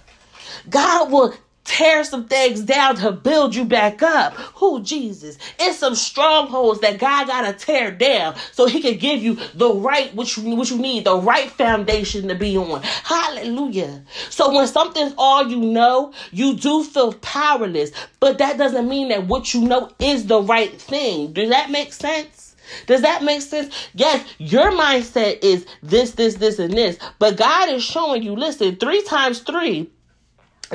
[0.68, 4.34] God will tear some things down to build you back up.
[4.34, 5.38] Who Jesus?
[5.58, 10.14] It's some strongholds that God gotta tear down so he can give you the right
[10.14, 12.82] which you, which you need, the right foundation to be on.
[12.82, 14.02] Hallelujah.
[14.30, 19.26] So when something's all you know, you do feel powerless, but that doesn't mean that
[19.26, 21.32] what you know is the right thing.
[21.32, 22.41] Does that make sense?
[22.86, 23.74] Does that make sense?
[23.94, 26.98] Yes, your mindset is this, this, this, and this.
[27.18, 29.90] But God is showing you, listen, three times three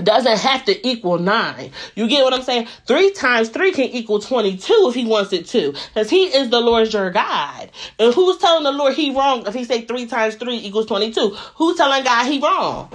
[0.04, 1.72] doesn't have to equal nine.
[1.96, 2.68] You get what I'm saying?
[2.86, 5.72] Three times three can equal 22 if he wants it to.
[5.72, 7.72] Because he is the Lord your God.
[7.98, 11.30] And who's telling the Lord he wrong if he say three times three equals 22?
[11.56, 12.92] Who's telling God he wrong?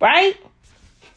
[0.00, 0.36] Right?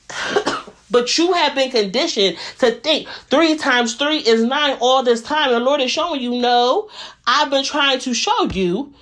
[0.90, 5.50] but you have been conditioned to think three times three is nine all this time.
[5.50, 6.90] And the Lord is showing you, no,
[7.26, 8.94] I've been trying to show you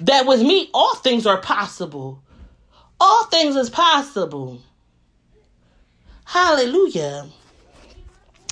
[0.00, 2.20] that with me, all things are possible.
[3.00, 4.60] All things is possible.
[6.24, 7.26] Hallelujah.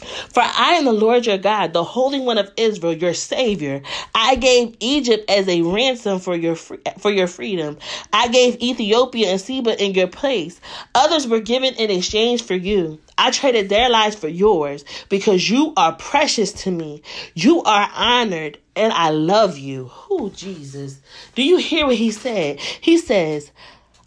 [0.00, 3.82] For I am the Lord your God, the Holy One of Israel, your Savior.
[4.14, 7.78] I gave Egypt as a ransom for your for your freedom.
[8.12, 10.60] I gave Ethiopia and Seba in your place.
[10.94, 12.98] Others were given in exchange for you.
[13.18, 17.02] I traded their lives for yours because you are precious to me.
[17.34, 19.88] You are honored and I love you.
[19.88, 21.00] Who Jesus?
[21.34, 22.60] Do you hear what he said?
[22.60, 23.52] He says,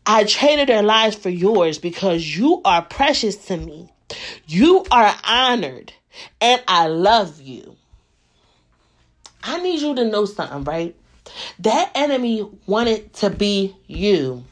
[0.06, 3.92] I traded their lives for yours because you are precious to me.
[4.47, 5.93] You are honored
[6.41, 7.76] and I love you.
[9.43, 10.95] I need you to know something, right?
[11.60, 14.43] That enemy wanted to be you.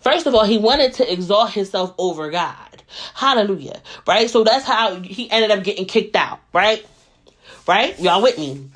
[0.00, 2.82] First of all, he wanted to exalt himself over God.
[3.14, 3.80] Hallelujah.
[4.06, 4.30] Right?
[4.30, 6.86] So that's how he ended up getting kicked out, right?
[7.66, 7.98] Right?
[7.98, 8.70] Y'all with me?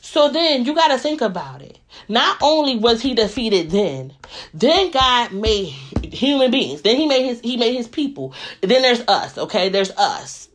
[0.00, 1.78] So then you got to think about it.
[2.08, 4.14] Not only was he defeated then,
[4.54, 5.74] then God made
[6.16, 6.82] human beings.
[6.82, 8.34] Then he made his he made his people.
[8.60, 9.68] Then there's us, okay?
[9.68, 10.48] There's us.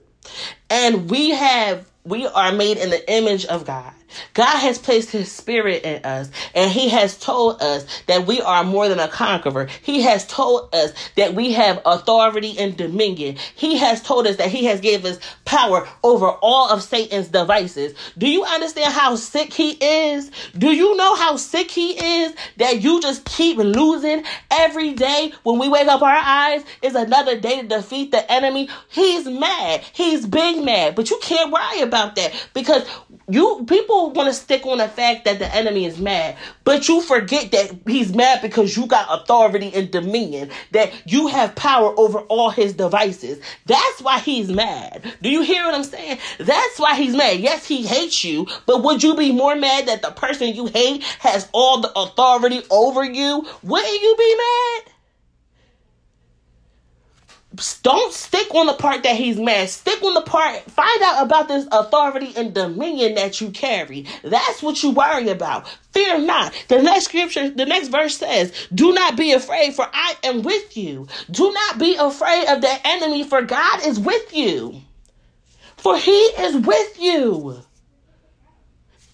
[0.69, 3.93] And we have we are made in the image of God.
[4.33, 8.63] God has placed his spirit in us and he has told us that we are
[8.63, 9.67] more than a conqueror.
[9.81, 13.37] He has told us that we have authority and dominion.
[13.55, 17.93] He has told us that he has given us power over all of Satan's devices.
[18.17, 20.31] Do you understand how sick he is?
[20.57, 21.91] Do you know how sick he
[22.23, 26.95] is that you just keep losing every day when we wake up our eyes is
[26.95, 28.69] another day to defeat the enemy?
[28.89, 29.81] He's mad.
[29.93, 32.83] He's big mad, but you can't worry about that because
[33.29, 37.01] you people want to stick on the fact that the enemy is mad, but you
[37.01, 42.19] forget that he's mad because you got authority and dominion, that you have power over
[42.21, 43.41] all his devices.
[43.65, 45.13] That's why he's mad.
[45.21, 46.17] Do you hear what I'm saying?
[46.39, 47.39] That's why he's mad.
[47.39, 51.03] Yes, he hates you, but would you be more mad that the person you hate
[51.19, 53.47] has all the authority over you?
[53.63, 54.90] Wouldn't you be mad?
[57.81, 59.69] Don't stick on the part that he's mad.
[59.69, 64.05] Stick on the part, find out about this authority and dominion that you carry.
[64.23, 65.67] That's what you worry about.
[65.91, 66.53] Fear not.
[66.69, 70.77] The next scripture, the next verse says, Do not be afraid, for I am with
[70.77, 71.07] you.
[71.29, 74.81] Do not be afraid of the enemy, for God is with you.
[75.75, 77.61] For he is with you.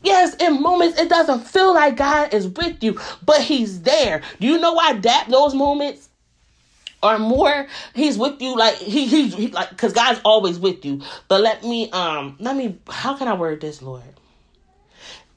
[0.03, 4.21] Yes, in moments it doesn't feel like God is with you, but he's there.
[4.39, 6.07] Do you know why that those moments
[7.03, 11.01] or more he's with you like he he's he, like because god's always with you
[11.27, 14.03] but let me um let me how can i word this lord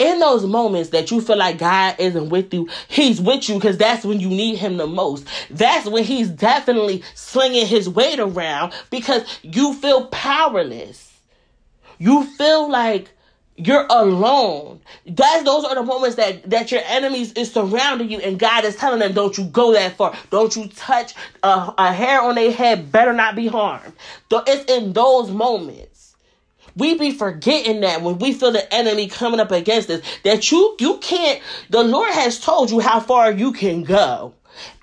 [0.01, 3.77] in those moments that you feel like God isn't with you, He's with you because
[3.77, 5.29] that's when you need Him the most.
[5.51, 11.13] That's when He's definitely slinging His weight around because you feel powerless.
[11.99, 13.11] You feel like
[13.67, 14.81] you're alone.
[15.15, 18.77] Guys, those are the moments that, that your enemies is surrounding you and God is
[18.77, 20.17] telling them, don't you go that far.
[20.31, 23.93] Don't you touch a, a hair on their head, better not be harmed.
[24.31, 26.15] It's in those moments.
[26.77, 30.77] We be forgetting that when we feel the enemy coming up against us, that you
[30.79, 34.35] you can't the Lord has told you how far you can go.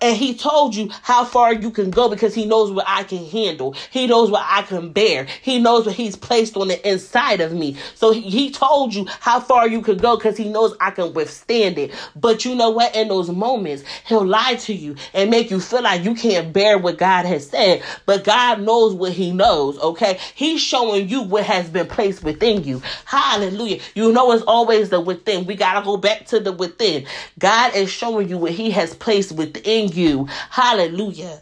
[0.02, 3.26] And he told you how far you can go because he knows what I can
[3.26, 3.76] handle.
[3.92, 5.28] He knows what I can bear.
[5.42, 7.78] He knows what he's placed on the inside of me.
[7.96, 11.78] So he, told you how far you could go because he knows I can withstand
[11.78, 11.92] it.
[12.16, 12.96] But you know what?
[12.96, 16.78] In those moments, he'll lie to you and make you feel like you can't bear
[16.78, 17.84] what God has said.
[18.06, 20.20] But God knows what he knows, okay?
[20.34, 22.82] He's showing you what has been placed within you.
[23.06, 23.80] Hallelujah.
[23.96, 25.46] You know it's always the within.
[25.46, 27.06] We got to go back to the within.
[27.38, 30.28] God is showing you what he has placed within in you.
[30.50, 31.42] Hallelujah.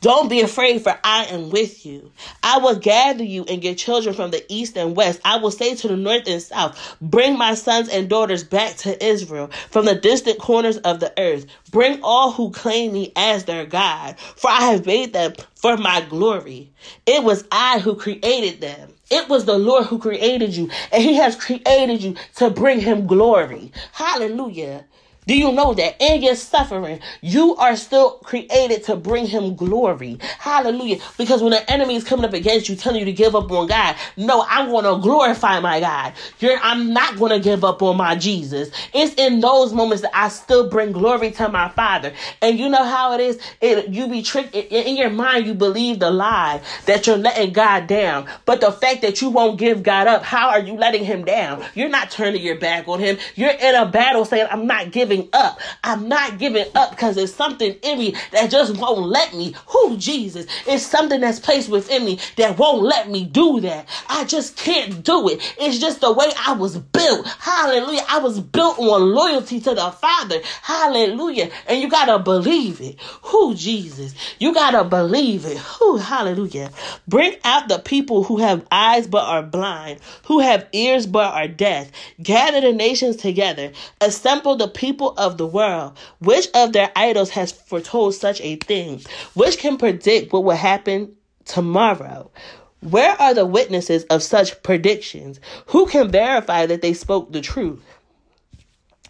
[0.00, 2.12] Don't be afraid, for I am with you.
[2.42, 5.20] I will gather you and your children from the east and west.
[5.24, 9.04] I will say to the north and south, Bring my sons and daughters back to
[9.04, 11.46] Israel from the distant corners of the earth.
[11.70, 16.02] Bring all who claim me as their God, for I have made them for my
[16.02, 16.70] glory.
[17.06, 18.92] It was I who created them.
[19.10, 23.06] It was the Lord who created you, and He has created you to bring Him
[23.06, 23.72] glory.
[23.92, 24.84] Hallelujah.
[25.26, 30.18] Do you know that in your suffering, you are still created to bring him glory?
[30.38, 30.98] Hallelujah.
[31.18, 33.66] Because when the enemy is coming up against you, telling you to give up on
[33.66, 36.12] God, no, I'm going to glorify my God.
[36.38, 38.70] You're, I'm not going to give up on my Jesus.
[38.94, 42.12] It's in those moments that I still bring glory to my Father.
[42.40, 43.40] And you know how it is?
[43.60, 45.46] It, you be tricked in your mind.
[45.46, 48.28] You believe the lie that you're letting God down.
[48.44, 51.64] But the fact that you won't give God up, how are you letting him down?
[51.74, 53.18] You're not turning your back on him.
[53.34, 55.60] You're in a battle saying, I'm not giving giving up.
[55.84, 59.54] I'm not giving up because there's something in me that just won't let me.
[59.68, 60.46] Who Jesus?
[60.66, 63.88] It's something that's placed within me that won't let me do that.
[64.08, 65.54] I just can't do it.
[65.58, 67.26] It's just the way I was built.
[67.26, 68.02] Hallelujah.
[68.08, 70.40] I was built on loyalty to the Father.
[70.62, 71.50] Hallelujah.
[71.66, 73.00] And you gotta believe it.
[73.22, 74.14] Who Jesus?
[74.38, 75.58] You gotta believe it.
[75.58, 76.70] Who hallelujah.
[77.08, 81.48] Bring out the people who have eyes but are blind, who have ears but are
[81.48, 81.90] deaf.
[82.22, 83.72] Gather the nations together.
[84.00, 88.56] Assemble the people people of the world, which of their idols has foretold such a
[88.56, 89.02] thing?
[89.34, 92.30] Which can predict what will happen tomorrow?
[92.80, 95.40] Where are the witnesses of such predictions?
[95.66, 97.82] Who can verify that they spoke the truth?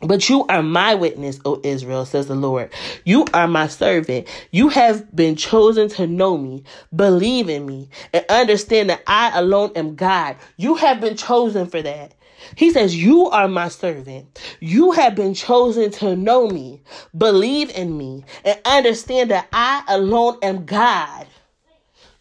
[0.03, 2.71] But you are my witness, O Israel, says the Lord.
[3.07, 4.29] You are my servant.
[4.51, 9.73] You have been chosen to know me, believe in me, and understand that I alone
[9.75, 10.37] am God.
[10.59, 12.13] You have been chosen for that.
[12.55, 14.41] He says, You are my servant.
[14.61, 16.83] You have been chosen to know me,
[17.17, 21.27] believe in me, and understand that I alone am God.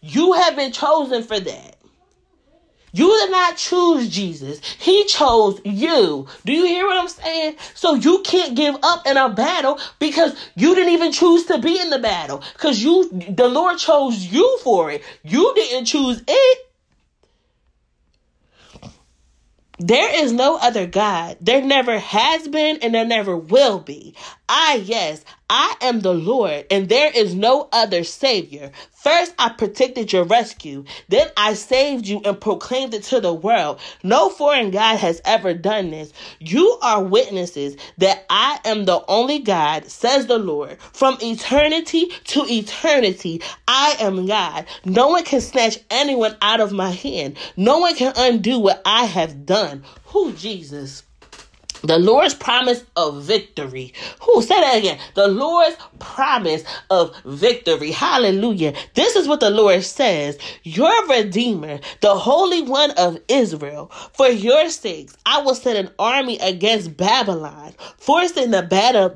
[0.00, 1.76] You have been chosen for that.
[2.92, 4.58] You did not choose Jesus.
[4.78, 6.26] He chose you.
[6.46, 7.56] Do you hear what I'm saying?
[7.74, 11.78] So you can't give up in a battle because you didn't even choose to be
[11.78, 12.42] in the battle.
[12.54, 15.02] Because you the Lord chose you for it.
[15.22, 16.65] You didn't choose it.
[19.78, 21.36] There is no other God.
[21.40, 24.14] There never has been and there never will be.
[24.48, 28.72] I, yes, I am the Lord and there is no other Savior.
[28.90, 30.84] First, I protected your rescue.
[31.08, 33.78] Then I saved you and proclaimed it to the world.
[34.02, 36.12] No foreign God has ever done this.
[36.40, 40.78] You are witnesses that I am the only God, says the Lord.
[40.92, 44.66] From eternity to eternity, I am God.
[44.84, 47.36] No one can snatch anyone out of my hand.
[47.56, 49.84] No one can undo what I have done.
[50.06, 51.04] Who, Jesus?
[51.86, 53.92] The Lord's promise of victory.
[54.22, 54.98] Who say that again?
[55.14, 57.90] The Lord's promise of victory.
[57.92, 58.74] Hallelujah.
[58.94, 60.38] This is what the Lord says.
[60.62, 66.38] Your Redeemer, the Holy One of Israel, for your sakes, I will send an army
[66.38, 68.62] against Babylon, forcing the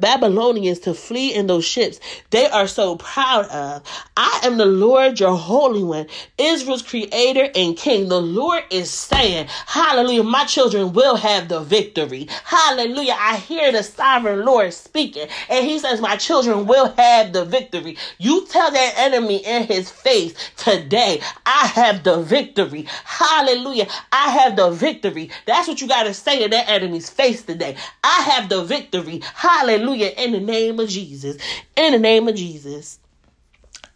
[0.00, 2.00] Babylonians to flee in those ships
[2.30, 3.82] they are so proud of.
[4.16, 6.06] I am the Lord, your Holy One,
[6.38, 8.08] Israel's creator and king.
[8.08, 12.28] The Lord is saying, Hallelujah, my children will have the victory.
[12.44, 12.59] Hallelujah.
[12.62, 15.28] I hear the sovereign Lord speaking.
[15.48, 17.96] And he says, My children will have the victory.
[18.18, 22.86] You tell that enemy in his face today, I have the victory.
[23.04, 23.86] Hallelujah.
[24.12, 25.30] I have the victory.
[25.46, 27.76] That's what you got to say in that enemy's face today.
[28.04, 29.22] I have the victory.
[29.34, 30.12] Hallelujah.
[30.16, 31.36] In the name of Jesus.
[31.76, 32.98] In the name of Jesus.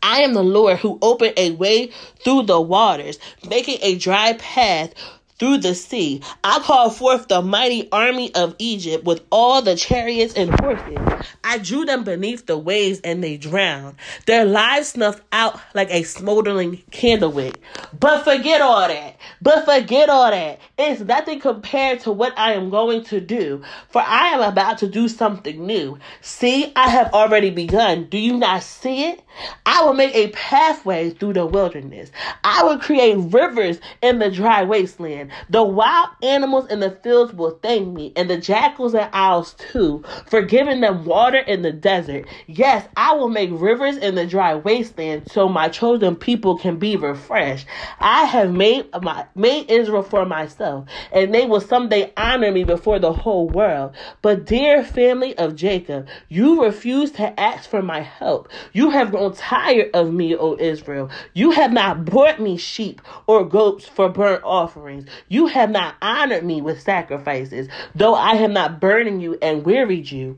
[0.02, 1.90] I am the Lord who opened a way
[2.22, 4.92] through the waters, making a dry path
[5.38, 6.22] through the sea.
[6.42, 11.26] I called forth the mighty army of Egypt with all the chariots and horses.
[11.42, 13.96] I drew them beneath the waves and they drowned.
[14.26, 17.56] Their lives snuffed out like a smoldering candlewick.
[17.98, 19.16] But forget all that.
[19.40, 20.60] But forget all that.
[20.78, 23.62] It's nothing compared to what I am going to do.
[23.88, 25.98] For I am about to do something new.
[26.20, 28.04] See, I have already begun.
[28.04, 29.20] Do you not see it?
[29.66, 32.10] I will make a pathway through the wilderness.
[32.44, 35.23] I will create rivers in the dry wasteland.
[35.50, 40.02] The wild animals in the fields will thank me, and the jackals and owls too,
[40.26, 42.26] for giving them water in the desert.
[42.46, 46.96] Yes, I will make rivers in the dry wasteland so my chosen people can be
[46.96, 47.66] refreshed.
[48.00, 52.98] I have made my made Israel for myself, and they will someday honor me before
[52.98, 53.94] the whole world.
[54.22, 58.48] But dear family of Jacob, you refuse to ask for my help.
[58.72, 61.10] You have grown tired of me, O Israel.
[61.32, 65.06] You have not brought me sheep or goats for burnt offerings.
[65.28, 70.10] You have not honored me with sacrifices, though I have not burdened you and wearied
[70.10, 70.36] you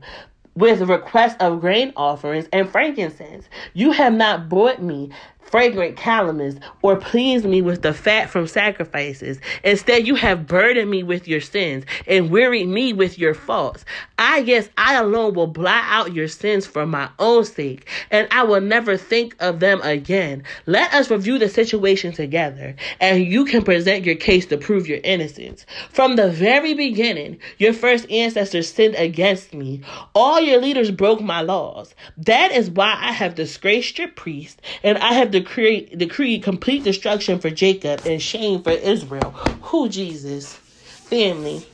[0.55, 3.47] with requests of grain offerings and frankincense.
[3.73, 5.11] You have not brought me
[5.49, 9.39] fragrant calamus, or please me with the fat from sacrifices.
[9.63, 13.85] Instead, you have burdened me with your sins and wearied me with your faults.
[14.17, 18.43] I guess I alone will blot out your sins for my own sake, and I
[18.43, 20.43] will never think of them again.
[20.65, 24.99] Let us review the situation together, and you can present your case to prove your
[25.03, 25.65] innocence.
[25.91, 29.81] From the very beginning, your first ancestors sinned against me.
[30.13, 31.95] All your leaders broke my laws.
[32.17, 37.39] That is why I have disgraced your priests, and I have decree, decree complete destruction
[37.39, 39.31] for Jacob and shame for Israel.
[39.63, 40.53] Who Jesus?
[40.53, 41.65] Family.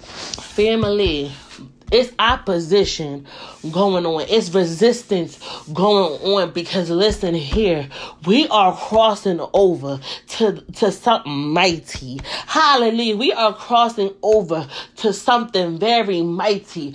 [0.00, 1.32] Family.
[1.90, 3.26] It's opposition
[3.72, 4.26] going on.
[4.28, 5.38] It's resistance
[5.72, 7.88] going on because listen here,
[8.26, 12.20] we are crossing over to, to something mighty.
[12.46, 13.16] Hallelujah.
[13.16, 16.94] We are crossing over to something very mighty.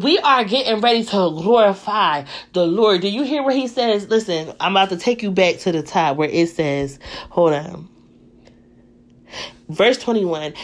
[0.00, 3.00] We are getting ready to glorify the Lord.
[3.00, 4.08] Do you hear what he says?
[4.08, 6.98] Listen, I'm about to take you back to the top where it says,
[7.30, 7.88] hold on.
[9.68, 10.54] Verse 21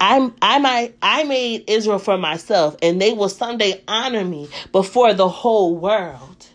[0.00, 5.14] I I might I made Israel for myself, and they will someday honor me before
[5.14, 6.46] the whole world.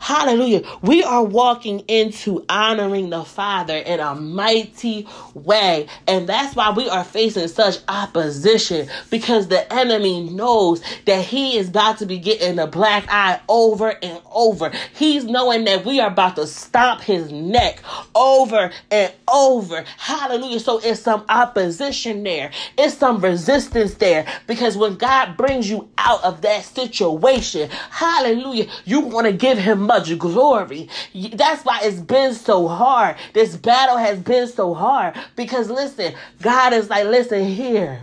[0.00, 0.62] Hallelujah.
[0.82, 5.86] We are walking into honoring the Father in a mighty way.
[6.06, 11.68] And that's why we are facing such opposition because the enemy knows that he is
[11.68, 14.72] about to be getting the black eye over and over.
[14.94, 17.82] He's knowing that we are about to stomp his neck
[18.14, 19.84] over and over.
[19.98, 20.60] Hallelujah.
[20.60, 26.22] So it's some opposition there, it's some resistance there because when God brings you out
[26.24, 30.88] of that situation, hallelujah, you want to give him much glory.
[31.34, 33.16] That's why it's been so hard.
[33.32, 38.02] This battle has been so hard because listen, God is like, listen here.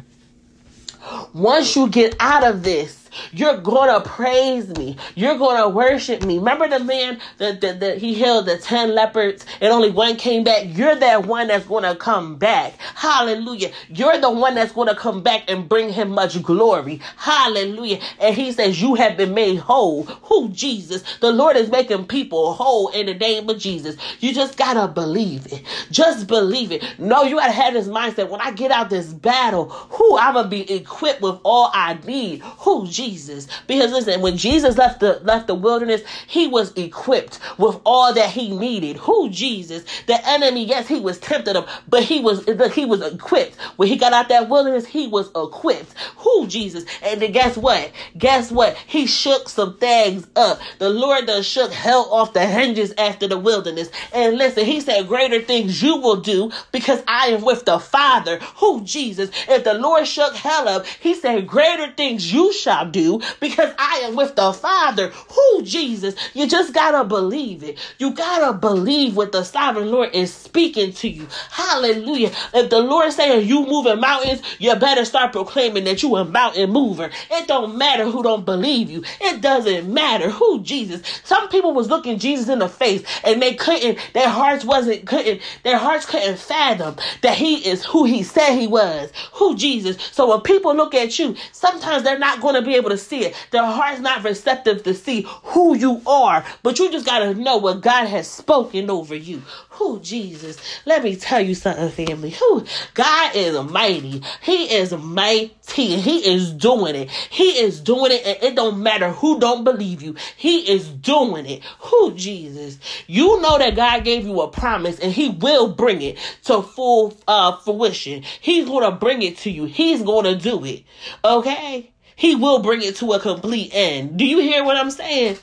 [1.33, 4.97] Once you get out of this, you're gonna praise me.
[5.15, 6.37] You're gonna worship me.
[6.37, 10.43] Remember the man that, that, that he healed the 10 leopards and only one came
[10.43, 10.65] back?
[10.67, 12.73] You're that one that's gonna come back.
[12.95, 13.71] Hallelujah.
[13.89, 17.01] You're the one that's gonna come back and bring him much glory.
[17.17, 17.99] Hallelujah.
[18.19, 20.03] And he says, You have been made whole.
[20.03, 21.03] Who Jesus?
[21.19, 23.95] The Lord is making people whole in the name of Jesus.
[24.19, 25.63] You just gotta believe it.
[25.91, 26.83] Just believe it.
[26.99, 28.29] No, you gotta have this mindset.
[28.29, 32.41] When I get out this battle, who I'm gonna be equipped with all I need.
[32.41, 33.02] Who Jesus?
[33.03, 33.47] Jesus.
[33.67, 38.29] Because listen, when Jesus left the left the wilderness, he was equipped with all that
[38.29, 38.97] he needed.
[38.97, 39.83] Who Jesus?
[40.07, 43.55] The enemy, yes, he was tempted him, but he was he was equipped.
[43.75, 45.93] When he got out that wilderness, he was equipped.
[46.17, 46.85] Who Jesus?
[47.03, 47.91] And then guess what?
[48.17, 48.75] Guess what?
[48.87, 50.59] He shook some things up.
[50.79, 53.89] The Lord done shook hell off the hinges after the wilderness.
[54.13, 58.39] And listen, he said, Greater things you will do because I am with the Father.
[58.57, 59.29] Who Jesus?
[59.47, 64.03] If the Lord shook hell up, he said, Greater things you shall do because I
[64.05, 65.09] am with the Father.
[65.09, 66.15] Who Jesus?
[66.33, 67.77] You just gotta believe it.
[67.99, 71.27] You gotta believe what the sovereign Lord is speaking to you.
[71.51, 72.31] Hallelujah.
[72.53, 76.69] If the Lord saying you moving mountains, you better start proclaiming that you a mountain
[76.69, 77.09] mover.
[77.31, 79.03] It don't matter who don't believe you.
[79.21, 81.01] It doesn't matter who Jesus.
[81.23, 85.41] Some people was looking Jesus in the face and they couldn't, their hearts wasn't couldn't,
[85.63, 89.11] their hearts couldn't fathom that he is who he said he was.
[89.33, 89.97] Who Jesus.
[90.11, 92.97] So when people look at you, sometimes they're not going to be able able to
[92.97, 93.47] see it.
[93.51, 96.45] Their heart's not receptive to see who you are.
[96.61, 99.41] But you just gotta know what God has spoken over you.
[99.69, 100.57] Who Jesus?
[100.85, 102.31] Let me tell you something, family.
[102.31, 104.21] Who God is mighty.
[104.41, 105.51] He is mighty.
[105.95, 107.09] He is doing it.
[107.09, 110.15] He is doing it, and it don't matter who don't believe you.
[110.35, 111.63] He is doing it.
[111.79, 112.77] Who Jesus?
[113.07, 117.17] You know that God gave you a promise, and He will bring it to full
[117.27, 118.23] uh, fruition.
[118.41, 119.65] He's gonna bring it to you.
[119.65, 120.83] He's gonna do it.
[121.23, 121.92] Okay?
[122.15, 124.17] He will bring it to a complete end.
[124.17, 125.37] Do you hear what I'm saying?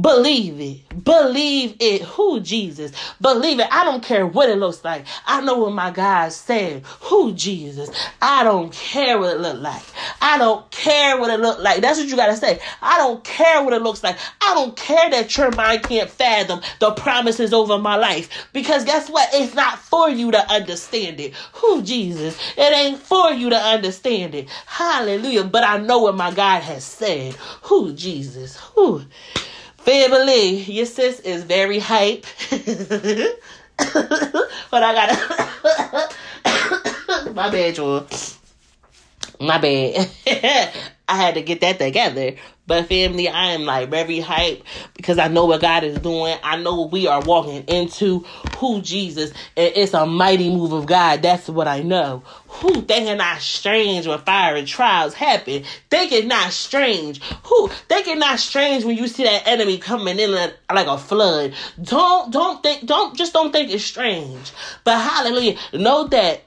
[0.00, 1.04] Believe it.
[1.04, 2.02] Believe it.
[2.02, 2.92] Who Jesus?
[3.20, 3.66] Believe it.
[3.70, 5.06] I don't care what it looks like.
[5.26, 6.84] I know what my God said.
[7.00, 7.90] Who Jesus?
[8.22, 9.82] I don't care what it look like.
[10.20, 11.80] I don't care what it look like.
[11.80, 12.60] That's what you gotta say.
[12.80, 14.16] I don't care what it looks like.
[14.40, 18.48] I don't care that your mind can't fathom the promises over my life.
[18.52, 19.28] Because guess what?
[19.32, 21.34] It's not for you to understand it.
[21.54, 22.38] Who Jesus?
[22.56, 24.48] It ain't for you to understand it.
[24.66, 25.44] Hallelujah.
[25.44, 27.34] But I know what my God has said.
[27.62, 28.56] Who Jesus?
[28.74, 29.02] Who?
[29.88, 32.26] Family, your sis is very hype.
[32.50, 32.60] but
[34.82, 36.10] I gotta.
[37.32, 38.06] My bad, y'all.
[39.40, 40.10] My bad.
[41.08, 42.34] I had to get that together.
[42.66, 44.62] But family, I am like very hyped
[44.94, 46.36] because I know what God is doing.
[46.44, 48.26] I know we are walking into
[48.58, 51.22] who Jesus, and it's a mighty move of God.
[51.22, 52.22] That's what I know.
[52.48, 55.64] Who they it not strange when fire and trials happen?
[55.88, 57.22] Think it not strange.
[57.44, 61.54] Who think it not strange when you see that enemy coming in like a flood?
[61.82, 64.52] Don't don't think don't just don't think it's strange.
[64.84, 66.42] But hallelujah, know that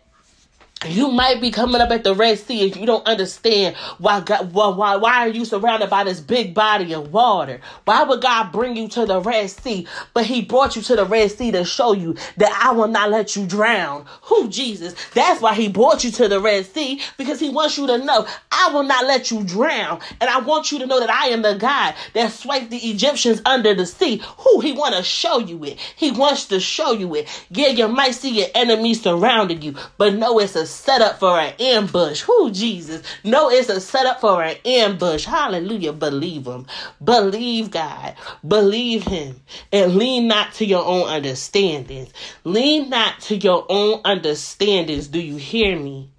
[0.88, 4.52] you might be coming up at the Red Sea if you don't understand why God,
[4.52, 7.62] why, why, why are you surrounded by this big body of water?
[7.86, 9.88] Why would God bring you to the Red Sea?
[10.16, 13.12] But He brought you to the Red Sea to show you that I will not
[13.12, 14.06] let you drown.
[14.24, 14.96] Who Jesus?
[15.14, 18.28] That's why He brought you to the Red Sea because He wants you to know
[18.52, 21.44] I will not let you drown, and I want you to know that I am
[21.44, 24.22] the God that swiped the Egyptians under the sea.
[24.40, 25.78] Who He want to show you it?
[25.96, 27.28] He wants to show you it.
[27.52, 31.54] Yeah, you might see your enemies surrounding you, but know it's a setup for an
[31.60, 32.22] ambush.
[32.22, 33.04] Who Jesus?
[33.24, 35.26] No, it's a setup for an ambush.
[35.26, 35.94] Hallelujah.
[35.94, 36.66] Believe him.
[37.04, 38.16] Believe God.
[38.48, 39.42] Believe him.
[39.72, 42.12] And lean not to your own understandings.
[42.44, 45.08] Lean not to your own understandings.
[45.08, 46.10] Do you hear me?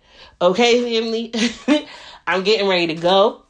[0.41, 1.33] Okay, family?
[2.27, 3.43] I'm getting ready to go.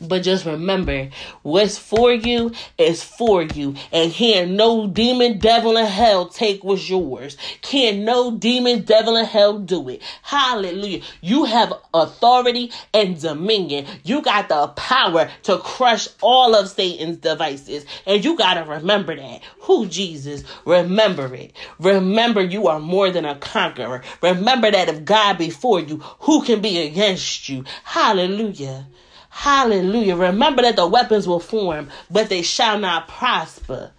[0.00, 1.10] But just remember,
[1.42, 3.74] what's for you is for you.
[3.92, 7.36] And can no demon, devil, in hell take what's yours.
[7.60, 10.00] Can no demon, devil, in hell do it.
[10.22, 11.02] Hallelujah.
[11.20, 13.86] You have authority and dominion.
[14.02, 17.84] You got the power to crush all of Satan's devices.
[18.06, 19.42] And you got to remember that.
[19.62, 20.44] Who Jesus?
[20.64, 21.52] Remember it.
[21.78, 24.02] Remember you are more than a conqueror.
[24.22, 27.64] Remember that if God before you, who can be against you?
[27.84, 28.86] Hallelujah.
[29.30, 30.16] Hallelujah.
[30.16, 33.92] Remember that the weapons will form, but they shall not prosper.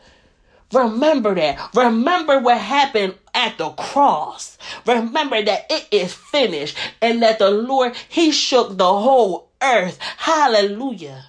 [0.71, 1.73] Remember that.
[1.73, 4.57] Remember what happened at the cross.
[4.86, 9.97] Remember that it is finished and that the Lord, He shook the whole earth.
[10.17, 11.25] Hallelujah.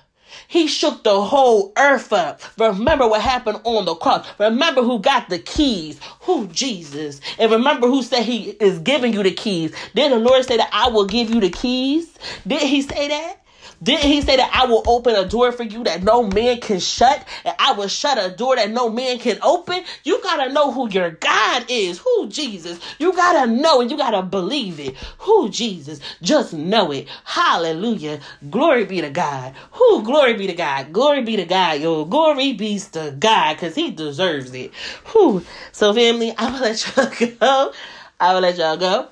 [0.48, 2.40] He shook the whole earth up.
[2.58, 4.26] Remember what happened on the cross.
[4.38, 5.98] Remember who got the keys.
[6.20, 6.46] Who?
[6.48, 7.20] Jesus.
[7.38, 9.74] And remember who said he is giving you the keys.
[9.94, 12.14] Did the Lord say that I will give you the keys?
[12.46, 13.41] Did he say that?
[13.82, 16.78] Didn't he say that I will open a door for you that no man can
[16.78, 17.26] shut?
[17.44, 19.82] And I will shut a door that no man can open?
[20.04, 21.98] You gotta know who your God is.
[21.98, 22.78] Who Jesus?
[22.98, 24.94] You gotta know and you gotta believe it.
[25.18, 25.98] Who Jesus?
[26.22, 27.08] Just know it.
[27.24, 28.20] Hallelujah.
[28.50, 29.54] Glory be to God.
[29.72, 30.92] Who glory be to God.
[30.92, 32.04] Glory be to God, yo.
[32.04, 34.72] Glory be to God, because he deserves it.
[35.06, 35.42] Who?
[35.72, 37.10] So family, I will let y'all
[37.40, 37.72] go.
[38.20, 39.08] I will let y'all go.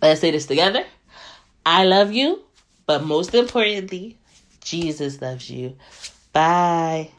[0.00, 0.84] Let's say this together.
[1.66, 2.42] I love you.
[2.88, 4.16] But most importantly,
[4.64, 5.76] Jesus loves you.
[6.32, 7.10] Bye.